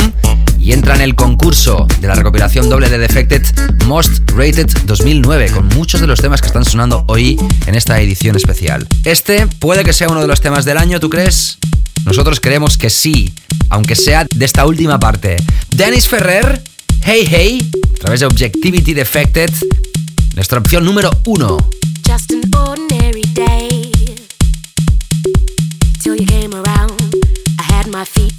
y 0.58 0.72
entra 0.72 0.96
en 0.96 1.00
el 1.00 1.14
concurso 1.14 1.86
de 2.00 2.08
la 2.08 2.14
recopilación 2.14 2.68
doble 2.68 2.90
de 2.90 2.98
Defected 2.98 3.42
Most 3.86 4.28
Rated 4.32 4.68
2009 4.86 5.50
con 5.52 5.68
muchos 5.68 6.00
de 6.00 6.06
los 6.06 6.20
temas 6.20 6.40
que 6.40 6.48
están 6.48 6.64
sonando 6.64 7.04
hoy 7.06 7.38
en 7.66 7.74
esta 7.74 8.00
edición 8.00 8.34
especial. 8.34 8.86
Este 9.04 9.46
puede 9.46 9.84
que 9.84 9.92
sea 9.92 10.08
uno 10.08 10.20
de 10.20 10.26
los 10.26 10.40
temas 10.40 10.64
del 10.64 10.76
año, 10.76 10.98
¿tú 10.98 11.08
crees? 11.08 11.58
Nosotros 12.04 12.40
creemos 12.40 12.76
que 12.76 12.90
sí, 12.90 13.32
aunque 13.70 13.94
sea 13.94 14.26
de 14.34 14.44
esta 14.44 14.66
última 14.66 14.98
parte. 14.98 15.36
Dennis 15.70 16.08
Ferrer, 16.08 16.60
Hey 17.02 17.26
Hey, 17.30 17.70
a 17.94 17.98
través 17.98 18.20
de 18.20 18.26
Objectivity 18.26 18.94
Defected, 18.94 19.50
nuestra 20.34 20.58
opción 20.58 20.84
número 20.84 21.10
uno. 21.24 21.58
day 23.34 23.90
till 26.02 26.14
you 26.14 26.26
came 26.26 26.54
around. 26.54 27.14
I 27.58 27.62
had 27.62 27.88
my 27.88 28.04
feet. 28.04 28.33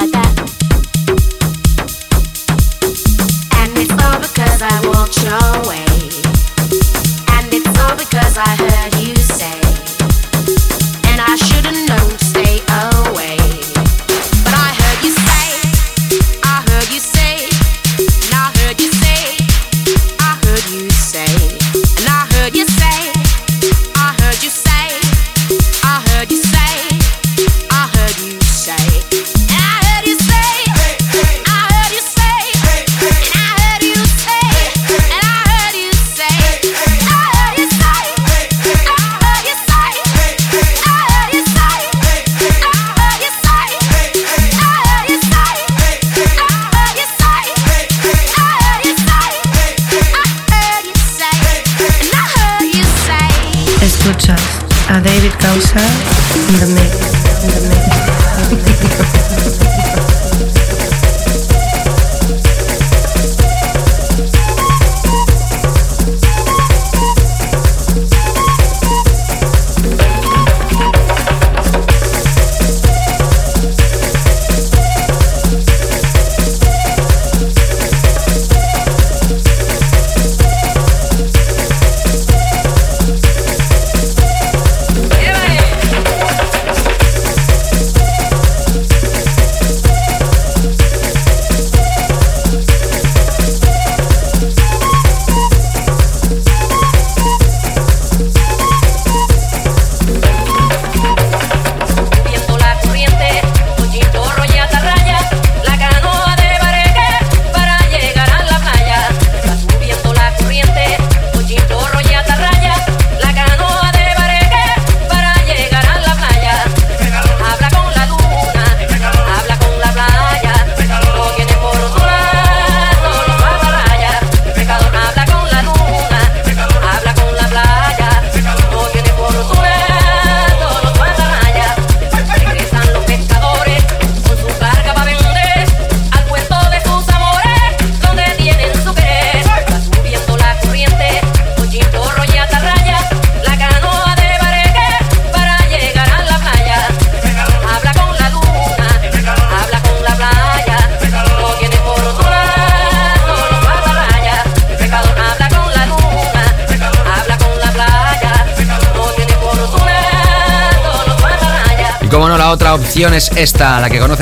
like 0.00 0.12
that. 0.12 0.69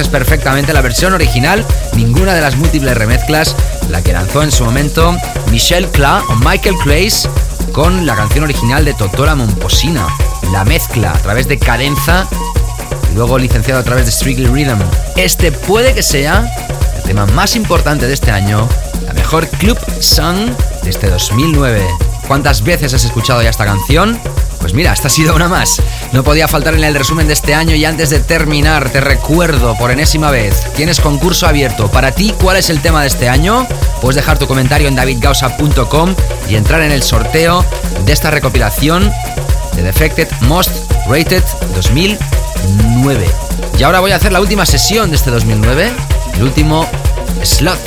Perfectamente, 0.09 0.73
la 0.73 0.81
versión 0.81 1.13
original, 1.13 1.65
ninguna 1.95 2.35
de 2.35 2.41
las 2.41 2.57
múltiples 2.57 2.97
remezclas, 2.97 3.55
la 3.91 4.03
que 4.03 4.13
lanzó 4.13 4.43
en 4.43 4.53
su 4.53 4.65
momento 4.65 5.17
Michelle 5.51 5.89
Cla 5.89 6.23
o 6.29 6.35
Michael 6.37 6.77
Clays 6.83 7.29
con 7.73 8.07
la 8.07 8.17
canción 8.17 8.45
original 8.45 8.85
de 8.85 8.95
Totora 8.95 9.35
Momposina, 9.35 10.07
la 10.53 10.65
mezcla 10.65 11.13
a 11.13 11.19
través 11.19 11.49
de 11.49 11.59
Cadenza 11.59 12.27
y 13.11 13.15
luego 13.15 13.39
licenciado 13.39 13.81
a 13.81 13.85
través 13.85 14.07
de 14.07 14.13
Strictly 14.13 14.47
Rhythm. 14.47 14.79
Este 15.17 15.53
puede 15.53 15.95
que 15.95 16.03
sea 16.03 16.51
el 16.97 17.03
tema 17.03 17.27
más 17.27 17.57
importante 17.57 18.07
de 18.07 18.15
este 18.15 18.31
año, 18.31 18.69
la 19.05 19.13
mejor 19.13 19.49
club 19.49 19.79
song 20.01 20.51
de 20.83 20.91
este 20.91 21.09
2009. 21.09 21.87
¿Cuántas 22.27 22.63
veces 22.63 22.93
has 22.95 23.05
escuchado 23.05 23.43
ya 23.43 23.51
esta 23.51 23.65
canción? 23.65 24.19
Pues 24.61 24.75
mira, 24.75 24.93
esta 24.93 25.09
ha 25.09 25.11
sido 25.11 25.35
una 25.35 25.49
más. 25.49 25.81
No 26.13 26.25
podía 26.25 26.49
faltar 26.49 26.75
en 26.75 26.85
el 26.85 26.95
resumen 26.95 27.27
de 27.27 27.35
este 27.35 27.55
año 27.55 27.75
y 27.77 27.85
antes 27.85 28.11
de 28.11 28.21
terminar 28.21 28.91
te 28.91 29.01
recuerdo 29.01 29.77
por 29.77 29.91
enésima 29.91 30.31
vez, 30.31 30.65
tienes 30.75 31.01
concurso 31.01 31.47
abierto. 31.47 31.89
Para 31.91 32.13
ti, 32.13 32.35
¿cuál 32.41 32.57
es 32.57 32.71
el 32.71 32.81
tema 32.81 33.03
de 33.03 33.09
este 33.09 33.29
año? 33.29 33.67
Puedes 34.01 34.17
dejar 34.17 34.39
tu 34.39 34.47
comentario 34.47 34.89
en 34.89 34.95
davidgausa.com 34.95 36.15
y 36.49 36.55
entrar 36.55 36.83
en 36.83 36.93
el 36.93 37.03
sorteo 37.03 37.65
de 38.07 38.13
esta 38.13 38.31
recopilación 38.31 39.13
de 39.77 39.83
Defected 39.83 40.29
Most 40.43 40.71
Rated 41.07 41.43
2009. 41.75 43.27
Y 43.79 43.83
ahora 43.83 44.01
voy 44.01 44.13
a 44.13 44.17
hacer 44.17 44.33
la 44.33 44.41
última 44.41 44.65
sesión 44.65 45.11
de 45.11 45.17
este 45.17 45.31
2009, 45.31 45.93
el 46.37 46.43
último 46.43 46.89
slot. 47.43 47.79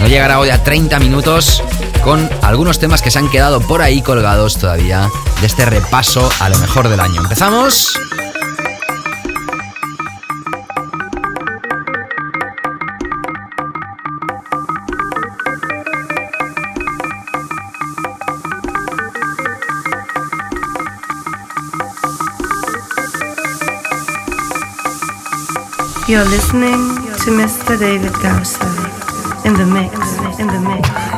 No 0.00 0.06
llegará 0.06 0.40
hoy 0.40 0.50
a 0.50 0.62
30 0.64 0.98
minutos 1.00 1.62
con 2.04 2.28
algunos 2.42 2.78
temas 2.78 3.02
que 3.02 3.10
se 3.10 3.18
han 3.18 3.28
quedado 3.30 3.60
por 3.60 3.82
ahí 3.82 4.02
colgados 4.02 4.58
todavía 4.58 5.08
de 5.40 5.46
este 5.46 5.64
repaso 5.64 6.28
a 6.40 6.48
lo 6.48 6.58
mejor 6.58 6.88
del 6.88 7.00
año. 7.00 7.20
Empezamos. 7.20 7.98
You're 26.08 26.24
listening 26.24 26.96
to 27.24 27.30
Mr. 27.32 27.78
David 27.78 28.12
Gausa 28.22 28.64
in 29.44 29.54
the 29.54 29.66
mix, 29.66 30.38
in 30.40 30.46
the 30.46 30.58
mix. 30.58 31.17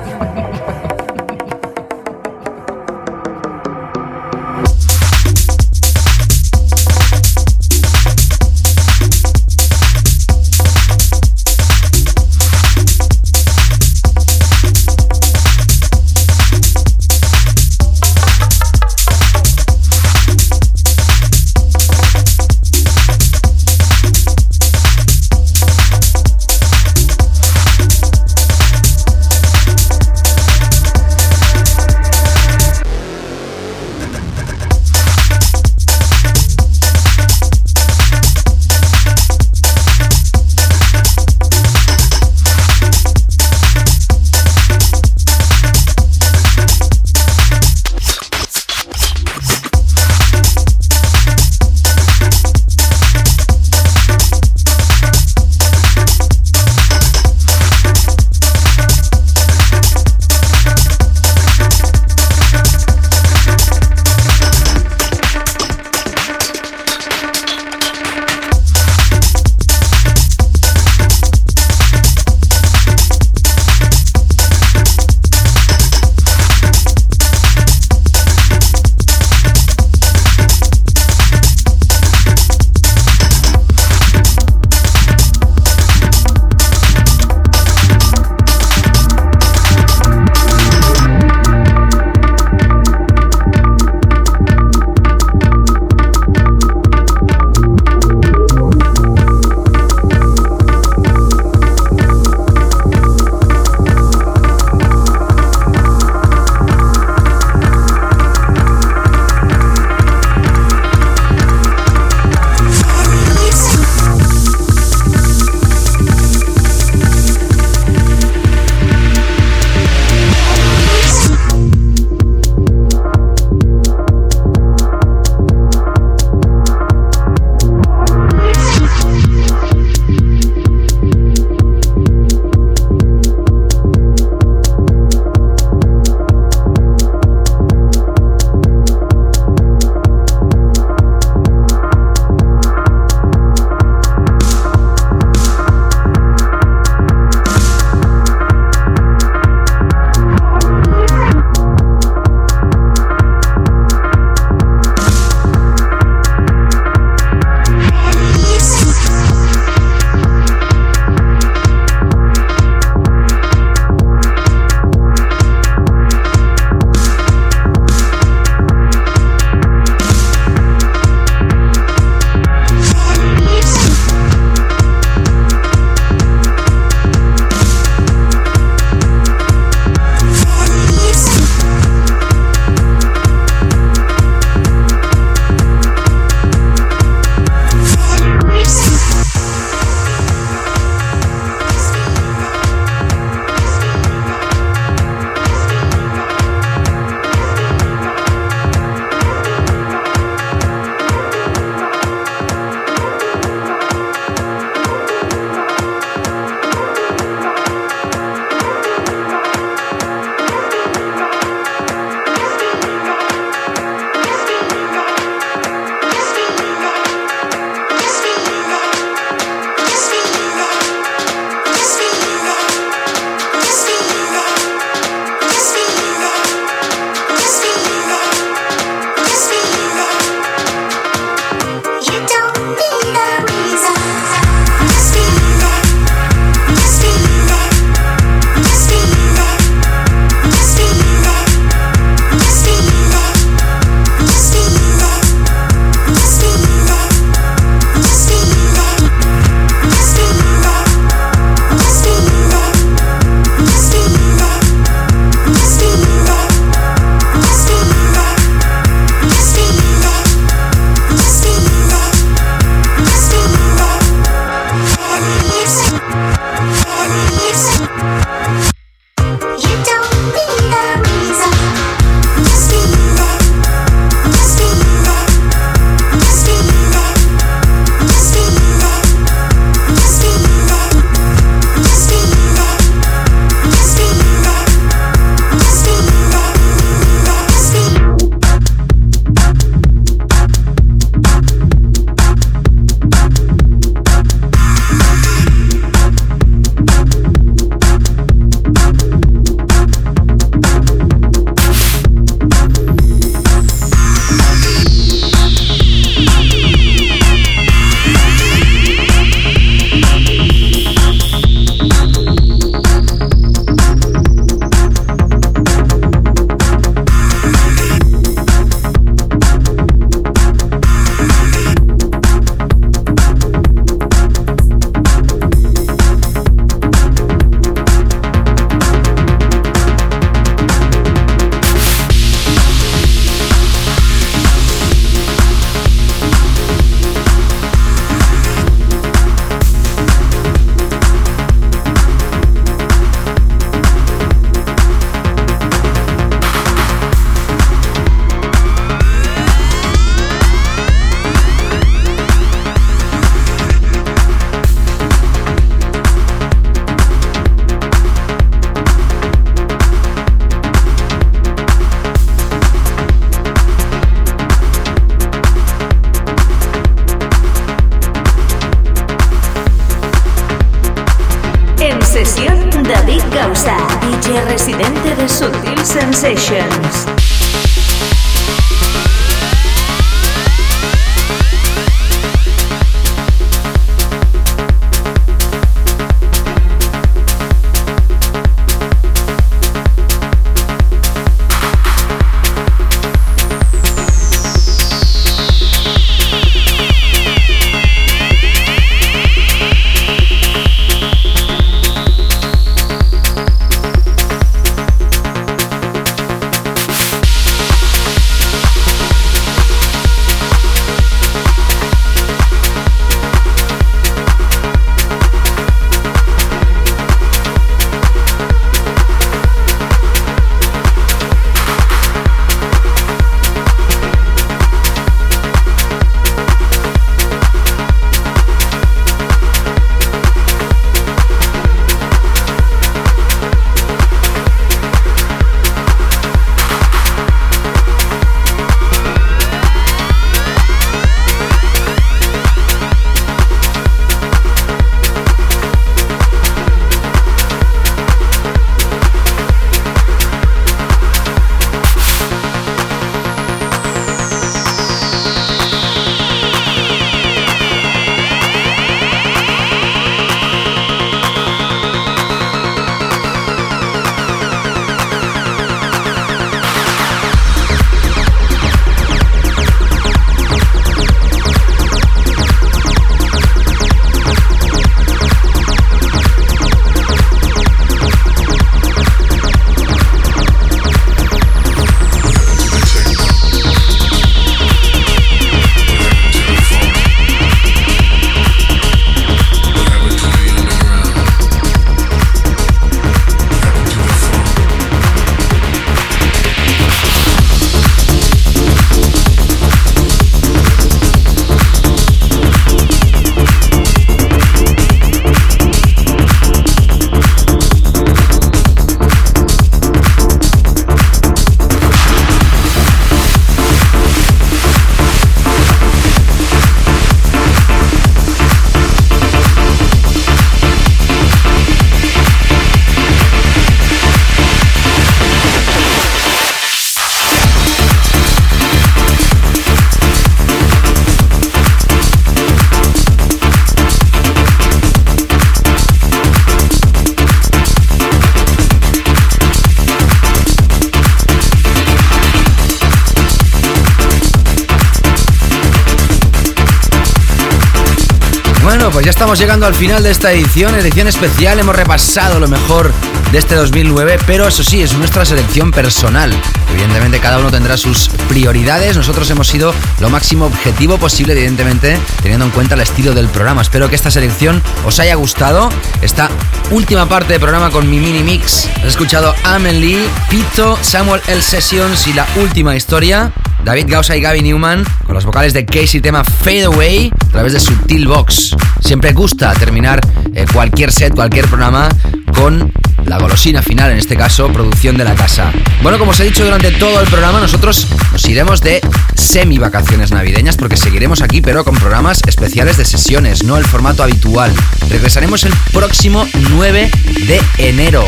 pues 548.91 549.03
ya 549.05 549.09
estamos 549.09 549.37
llegando 549.37 549.65
al 549.65 549.75
final 549.75 550.01
de 550.01 550.11
esta 550.11 550.31
edición, 550.31 550.73
edición 550.75 551.07
especial. 551.07 551.59
Hemos 551.59 551.75
repasado 551.75 552.39
lo 552.39 552.47
mejor 552.47 552.93
de 553.31 553.37
este 553.37 553.55
2009, 553.55 554.17
pero 554.25 554.47
eso 554.47 554.63
sí, 554.63 554.81
es 554.81 554.93
nuestra 554.93 555.25
selección 555.25 555.71
personal. 555.71 556.31
Evidentemente 556.71 557.19
cada 557.19 557.39
uno 557.39 557.51
tendrá 557.51 557.77
sus 557.77 558.09
prioridades. 558.27 558.97
Nosotros 558.97 559.29
hemos 559.29 559.47
sido 559.47 559.73
lo 559.99 560.09
máximo 560.09 560.45
objetivo 560.45 560.97
posible, 560.97 561.33
evidentemente, 561.33 561.97
teniendo 562.21 562.45
en 562.45 562.51
cuenta 562.51 562.75
el 562.75 562.81
estilo 562.81 563.13
del 563.13 563.27
programa. 563.27 563.61
Espero 563.61 563.89
que 563.89 563.95
esta 563.95 564.11
selección 564.11 564.61
os 564.85 564.99
haya 564.99 565.15
gustado. 565.15 565.69
Esta 566.01 566.29
última 566.71 567.07
parte 567.07 567.33
del 567.33 567.41
programa 567.41 567.69
con 567.69 567.89
mi 567.89 567.99
mini 567.99 568.23
mix. 568.23 568.69
Has 568.77 568.85
escuchado 568.85 569.35
Amen 569.43 569.79
Lee, 569.81 570.07
Pito, 570.29 570.77
Samuel 570.81 571.21
L. 571.27 571.41
Sessions 571.41 572.07
y 572.07 572.13
la 572.13 572.25
última 572.37 572.75
historia. 572.75 573.31
David 573.63 573.85
Gausa 573.89 574.15
y 574.15 574.21
Gaby 574.21 574.41
Newman 574.41 574.83
con 575.05 575.13
los 575.13 575.25
vocales 575.25 575.53
de 575.53 575.65
Casey 575.65 576.01
tema 576.01 576.23
Fade 576.23 576.65
Away 576.65 577.11
a 577.27 577.31
través 577.31 577.53
de 577.53 577.59
Subtil 577.59 578.07
Box. 578.07 578.55
Siempre 578.79 579.13
gusta 579.13 579.53
terminar 579.53 580.01
eh, 580.33 580.45
cualquier 580.51 580.91
set, 580.91 581.13
cualquier 581.13 581.47
programa 581.47 581.89
con 582.33 582.71
la 583.05 583.17
golosina 583.17 583.61
final, 583.61 583.91
en 583.91 583.97
este 583.97 584.15
caso, 584.15 584.51
producción 584.51 584.97
de 584.97 585.03
la 585.03 585.15
casa. 585.15 585.51
Bueno, 585.81 585.99
como 585.99 586.11
os 586.11 586.19
he 586.19 586.25
dicho 586.25 586.43
durante 586.43 586.71
todo 586.71 586.99
el 587.01 587.07
programa, 587.07 587.39
nosotros 587.39 587.87
nos 588.11 588.25
iremos 588.25 588.61
de 588.61 588.81
semi 589.15 589.57
vacaciones 589.57 590.11
navideñas 590.11 590.57
porque 590.57 590.77
seguiremos 590.77 591.21
aquí, 591.21 591.41
pero 591.41 591.63
con 591.63 591.75
programas 591.75 592.21
especiales 592.25 592.77
de 592.77 592.85
sesiones, 592.85 593.43
no 593.43 593.57
el 593.57 593.65
formato 593.65 594.03
habitual. 594.03 594.53
Regresaremos 594.89 595.43
el 595.43 595.53
próximo 595.71 596.27
9 596.51 596.89
de 597.27 597.41
enero 597.57 598.03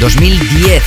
2010. 0.00 0.82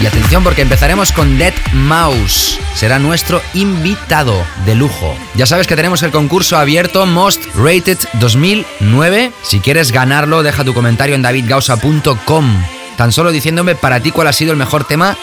Y 0.00 0.06
atención 0.06 0.42
porque 0.42 0.62
empezaremos 0.62 1.12
con 1.12 1.38
Dead 1.38 1.54
Mouse. 1.72 2.58
Será 2.74 2.98
nuestro 2.98 3.40
invitado 3.54 4.44
de 4.66 4.74
lujo. 4.74 5.16
Ya 5.36 5.46
sabes 5.46 5.66
que 5.66 5.76
tenemos 5.76 6.02
el 6.02 6.10
concurso 6.10 6.56
abierto 6.56 7.06
Most 7.06 7.44
Rated 7.54 7.98
2009. 8.14 9.32
Si 9.42 9.60
quieres 9.60 9.92
ganarlo, 9.92 10.42
deja 10.42 10.64
tu 10.64 10.74
comentario 10.74 11.14
en 11.14 11.22
davidgausa.com. 11.22 12.83
Tan 12.96 13.12
solo 13.12 13.32
diciéndome 13.32 13.74
para 13.74 14.00
ti 14.00 14.10
cuál 14.10 14.28
ha 14.28 14.32
sido 14.32 14.52
el 14.52 14.58
mejor 14.58 14.84
tema 14.84 15.16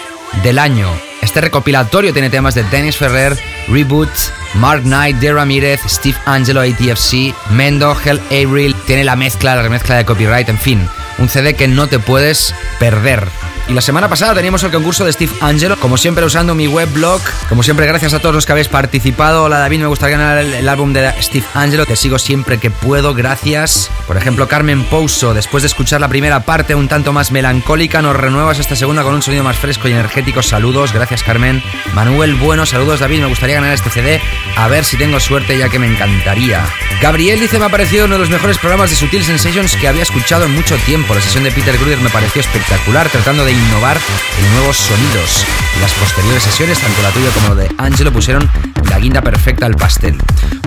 del 0.43 0.59
año. 0.59 0.89
Este 1.21 1.41
recopilatorio 1.41 2.13
tiene 2.13 2.29
temas 2.29 2.55
de 2.55 2.63
Dennis 2.63 2.97
Ferrer, 2.97 3.37
Reboot, 3.67 4.09
Mark 4.55 4.83
Knight, 4.83 5.17
De 5.17 5.31
Ramirez, 5.31 5.81
Steve 5.87 6.17
Angelo, 6.25 6.61
ATFC, 6.61 7.33
Mendo, 7.51 7.95
Hell 8.03 8.21
Avril. 8.31 8.75
Tiene 8.85 9.03
la 9.03 9.15
mezcla, 9.15 9.55
la 9.55 9.61
remezcla 9.61 9.97
de 9.97 10.05
copyright, 10.05 10.49
en 10.49 10.57
fin. 10.57 10.89
Un 11.19 11.29
CD 11.29 11.53
que 11.53 11.67
no 11.67 11.87
te 11.87 11.99
puedes 11.99 12.55
perder. 12.79 13.27
Y 13.71 13.73
la 13.73 13.79
semana 13.79 14.09
pasada 14.09 14.35
teníamos 14.35 14.61
el 14.63 14.71
concurso 14.71 15.05
de 15.05 15.13
Steve 15.13 15.31
Angelo, 15.39 15.77
como 15.79 15.95
siempre 15.95 16.25
usando 16.25 16.53
mi 16.53 16.67
webblog. 16.67 17.21
Como 17.47 17.63
siempre, 17.63 17.85
gracias 17.85 18.13
a 18.13 18.19
todos 18.19 18.35
los 18.35 18.45
que 18.45 18.51
habéis 18.51 18.67
participado. 18.67 19.45
Hola 19.45 19.59
David, 19.59 19.79
me 19.79 19.85
gustaría 19.85 20.17
ganar 20.17 20.39
el, 20.39 20.67
álbum 20.67 20.91
de 20.91 21.09
Steve 21.21 21.45
Angelo. 21.53 21.85
Te 21.85 21.95
sigo 21.95 22.19
siempre 22.19 22.57
que 22.57 22.69
puedo, 22.69 23.13
gracias. 23.13 23.89
Por 24.07 24.17
ejemplo, 24.17 24.49
Carmen 24.49 24.83
Pouso, 24.83 25.33
después 25.33 25.63
de 25.63 25.67
escuchar 25.67 26.01
la 26.01 26.09
primera 26.09 26.41
parte 26.41 26.75
un 26.75 26.89
tanto 26.89 27.13
más 27.13 27.31
melancólica, 27.31 28.01
nos 28.01 28.13
renuevas 28.13 28.59
esta 28.59 28.75
segunda 28.75 29.03
con 29.03 29.13
un 29.13 29.21
sonido 29.21 29.45
más 29.45 29.55
fresco 29.55 29.87
y 29.87 29.93
energético. 29.93 30.43
Saludos, 30.43 30.91
gracias 30.91 31.23
Carmen. 31.23 31.63
Manuel 31.93 32.35
Bueno, 32.35 32.65
saludos 32.65 32.99
David, 32.99 33.21
me 33.21 33.27
gustaría 33.27 33.55
ganar 33.55 33.73
este 33.73 33.89
CD. 33.89 34.19
A 34.57 34.67
ver 34.67 34.83
si 34.83 34.97
tengo 34.97 35.21
suerte 35.21 35.57
ya 35.57 35.69
que 35.69 35.79
me 35.79 35.87
encantaría. 35.87 36.61
Gabriel 37.01 37.39
dice, 37.39 37.57
me 37.57 37.65
ha 37.65 37.69
parecido 37.69 38.03
uno 38.03 38.15
de 38.15 38.19
los 38.19 38.29
mejores 38.29 38.57
programas 38.57 38.89
de 38.89 38.97
Sutil 38.97 39.23
Sensations 39.23 39.77
que 39.77 39.87
había 39.87 40.03
escuchado 40.03 40.43
en 40.43 40.53
mucho 40.53 40.75
tiempo. 40.85 41.15
La 41.15 41.21
sesión 41.21 41.45
de 41.45 41.51
Peter 41.51 41.77
Gruder 41.77 41.99
me 41.99 42.09
pareció 42.09 42.41
espectacular, 42.41 43.09
tratando 43.09 43.45
de 43.45 43.60
innovar 43.61 43.97
en 44.39 44.53
nuevos 44.55 44.77
sonidos. 44.77 45.45
Las 45.81 45.91
posteriores 45.93 46.43
sesiones, 46.43 46.79
tanto 46.79 47.01
la 47.01 47.11
tuya 47.11 47.29
como 47.31 47.55
la 47.55 47.63
de 47.63 47.69
Angelo, 47.77 48.11
pusieron 48.11 48.49
la 48.89 48.99
guinda 48.99 49.21
perfecta 49.21 49.65
al 49.65 49.75
pastel. 49.75 50.17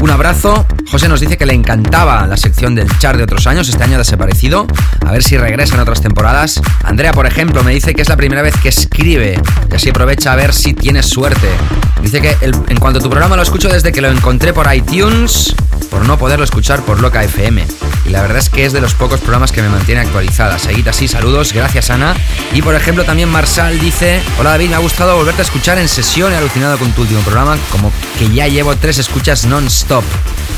Un 0.00 0.10
abrazo. 0.10 0.66
José 0.90 1.08
nos 1.08 1.20
dice 1.20 1.36
que 1.36 1.46
le 1.46 1.54
encantaba 1.54 2.26
la 2.26 2.36
sección 2.36 2.74
del 2.74 2.88
char 2.98 3.16
de 3.16 3.24
otros 3.24 3.46
años. 3.46 3.68
Este 3.68 3.82
año 3.82 3.96
ha 3.96 3.98
desaparecido. 3.98 4.66
A 5.06 5.12
ver 5.12 5.22
si 5.22 5.36
regresa 5.36 5.74
en 5.74 5.80
otras 5.80 6.00
temporadas. 6.00 6.60
Andrea, 6.82 7.12
por 7.12 7.26
ejemplo, 7.26 7.62
me 7.62 7.72
dice 7.72 7.94
que 7.94 8.02
es 8.02 8.08
la 8.08 8.16
primera 8.16 8.42
vez 8.42 8.54
que 8.56 8.68
escribe 8.68 9.40
y 9.70 9.74
así 9.74 9.90
aprovecha 9.90 10.32
a 10.32 10.36
ver 10.36 10.52
si 10.52 10.74
tiene 10.74 11.02
suerte. 11.02 11.48
Dice 12.02 12.20
que 12.20 12.36
en 12.42 12.76
cuanto 12.78 12.98
a 12.98 13.02
tu 13.02 13.10
programa 13.10 13.36
lo 13.36 13.42
escucho 13.42 13.68
desde 13.68 13.92
que 13.92 14.00
lo 14.00 14.10
encontré 14.10 14.52
por 14.52 14.72
iTunes, 14.74 15.54
por 15.90 16.06
no 16.06 16.18
poderlo 16.18 16.44
escuchar 16.44 16.82
por 16.82 17.00
Loca 17.00 17.22
FM. 17.22 17.64
Y 18.06 18.10
la 18.10 18.20
verdad 18.20 18.38
es 18.38 18.50
que 18.50 18.66
es 18.66 18.72
de 18.72 18.80
los 18.80 18.94
pocos 18.94 19.20
programas 19.20 19.52
que 19.52 19.62
me 19.62 19.68
mantiene 19.68 20.02
actualizada. 20.02 20.58
Seguid 20.58 20.86
así, 20.88 21.08
saludos, 21.08 21.52
gracias 21.52 21.90
Ana. 21.90 22.14
Y 22.52 22.62
por 22.74 22.80
ejemplo 22.80 23.04
también 23.04 23.28
Marsal 23.28 23.78
dice, 23.78 24.20
hola 24.36 24.50
David, 24.50 24.70
me 24.70 24.74
ha 24.74 24.80
gustado 24.80 25.14
volverte 25.14 25.42
a 25.42 25.44
escuchar 25.44 25.78
en 25.78 25.88
sesión, 25.88 26.32
he 26.32 26.36
alucinado 26.36 26.76
con 26.76 26.90
tu 26.90 27.02
último 27.02 27.20
programa, 27.20 27.56
como 27.70 27.92
que 28.18 28.28
ya 28.34 28.48
llevo 28.48 28.74
tres 28.74 28.98
escuchas 28.98 29.46
non-stop. 29.46 30.02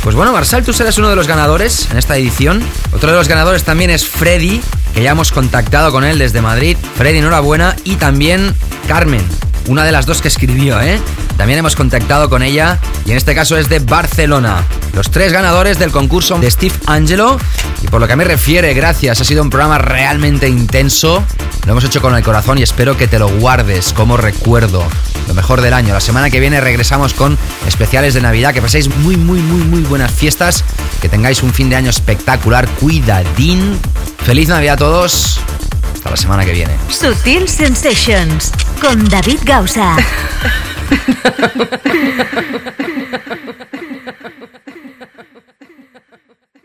Pues 0.03 0.17
bueno, 0.17 0.33
Marsal, 0.33 0.65
tú 0.65 0.73
serás 0.73 0.97
uno 0.97 1.11
de 1.11 1.17
los 1.17 1.29
ganadores 1.29 1.91
en 1.91 1.99
esta 1.99 2.17
edición. 2.17 2.65
Otro 2.93 3.11
de 3.11 3.19
los 3.19 3.29
ganadores 3.29 3.65
también 3.65 3.91
es 3.91 4.09
Freddy, 4.09 4.63
que 4.97 5.03
ya 5.03 5.11
hemos 5.11 5.31
contactado 5.31 5.93
con 5.93 6.05
él 6.05 6.19
desde 6.19 6.41
Madrid. 6.41 6.75
Freddy, 6.97 7.19
enhorabuena. 7.19 7.77
Y 7.85 7.97
también 7.97 8.55
Carmen, 8.89 9.21
una 9.69 9.85
de 9.85 9.93
las 9.93 10.07
dos 10.07 10.23
que 10.23 10.29
escribió, 10.29 10.81
¿eh? 10.81 10.99
También 11.37 11.59
hemos 11.59 11.77
contactado 11.77 12.31
con 12.31 12.43
ella 12.43 12.79
y 13.05 13.11
en 13.11 13.19
este 13.19 13.35
caso 13.35 13.59
es 13.59 13.69
de 13.69 13.81
Barcelona. 13.81 14.65
Los 14.95 15.11
tres 15.11 15.35
ganadores 15.35 15.79
del 15.79 15.91
concurso 15.91 16.39
de 16.39 16.51
Steve 16.51 16.75
Angelo. 16.87 17.39
Y 17.83 17.89
por 17.89 18.01
lo 18.01 18.07
que 18.07 18.15
a 18.15 18.17
mí 18.17 18.25
refiere, 18.25 18.73
gracias, 18.73 19.21
ha 19.21 19.25
sido 19.25 19.43
un 19.43 19.51
programa 19.51 19.77
realmente 19.77 20.49
intenso. 20.49 21.23
Lo 21.67 21.73
hemos 21.73 21.85
hecho 21.85 22.01
con 22.01 22.17
el 22.17 22.25
corazón 22.25 22.57
y 22.57 22.63
espero 22.63 22.97
que 22.97 23.07
te 23.07 23.19
lo 23.19 23.29
guardes 23.29 23.93
como 23.93 24.17
recuerdo. 24.17 24.83
Lo 25.29 25.35
mejor 25.35 25.61
del 25.61 25.75
año. 25.75 25.93
La 25.93 26.01
semana 26.01 26.31
que 26.31 26.41
viene 26.41 26.59
regresamos 26.63 27.13
con 27.13 27.37
especiales 27.67 28.15
de 28.15 28.23
Navidad. 28.23 28.55
Que 28.55 28.63
paséis 28.63 28.89
muy, 28.97 29.19
muy, 29.19 29.41
muy, 29.41 29.61
muy 29.61 29.83
buenas 29.83 30.11
fiestas. 30.11 30.65
Que 31.03 31.11
tengáis 31.11 31.43
un 31.43 31.53
fin 31.53 31.69
de 31.69 31.77
año 31.77 31.91
espectacular. 31.91 32.67
Cuidadín. 32.81 33.79
Feliz 34.25 34.49
Navidad 34.49 34.75
a 34.75 34.79
todos. 34.79 35.41
Hasta 35.95 36.11
la 36.11 36.17
semana 36.17 36.45
que 36.45 36.53
viene. 36.53 36.77
Sutil 36.89 37.49
Sensations 37.49 38.53
con 38.81 39.09
David 39.09 39.39
Gausa. 39.45 39.97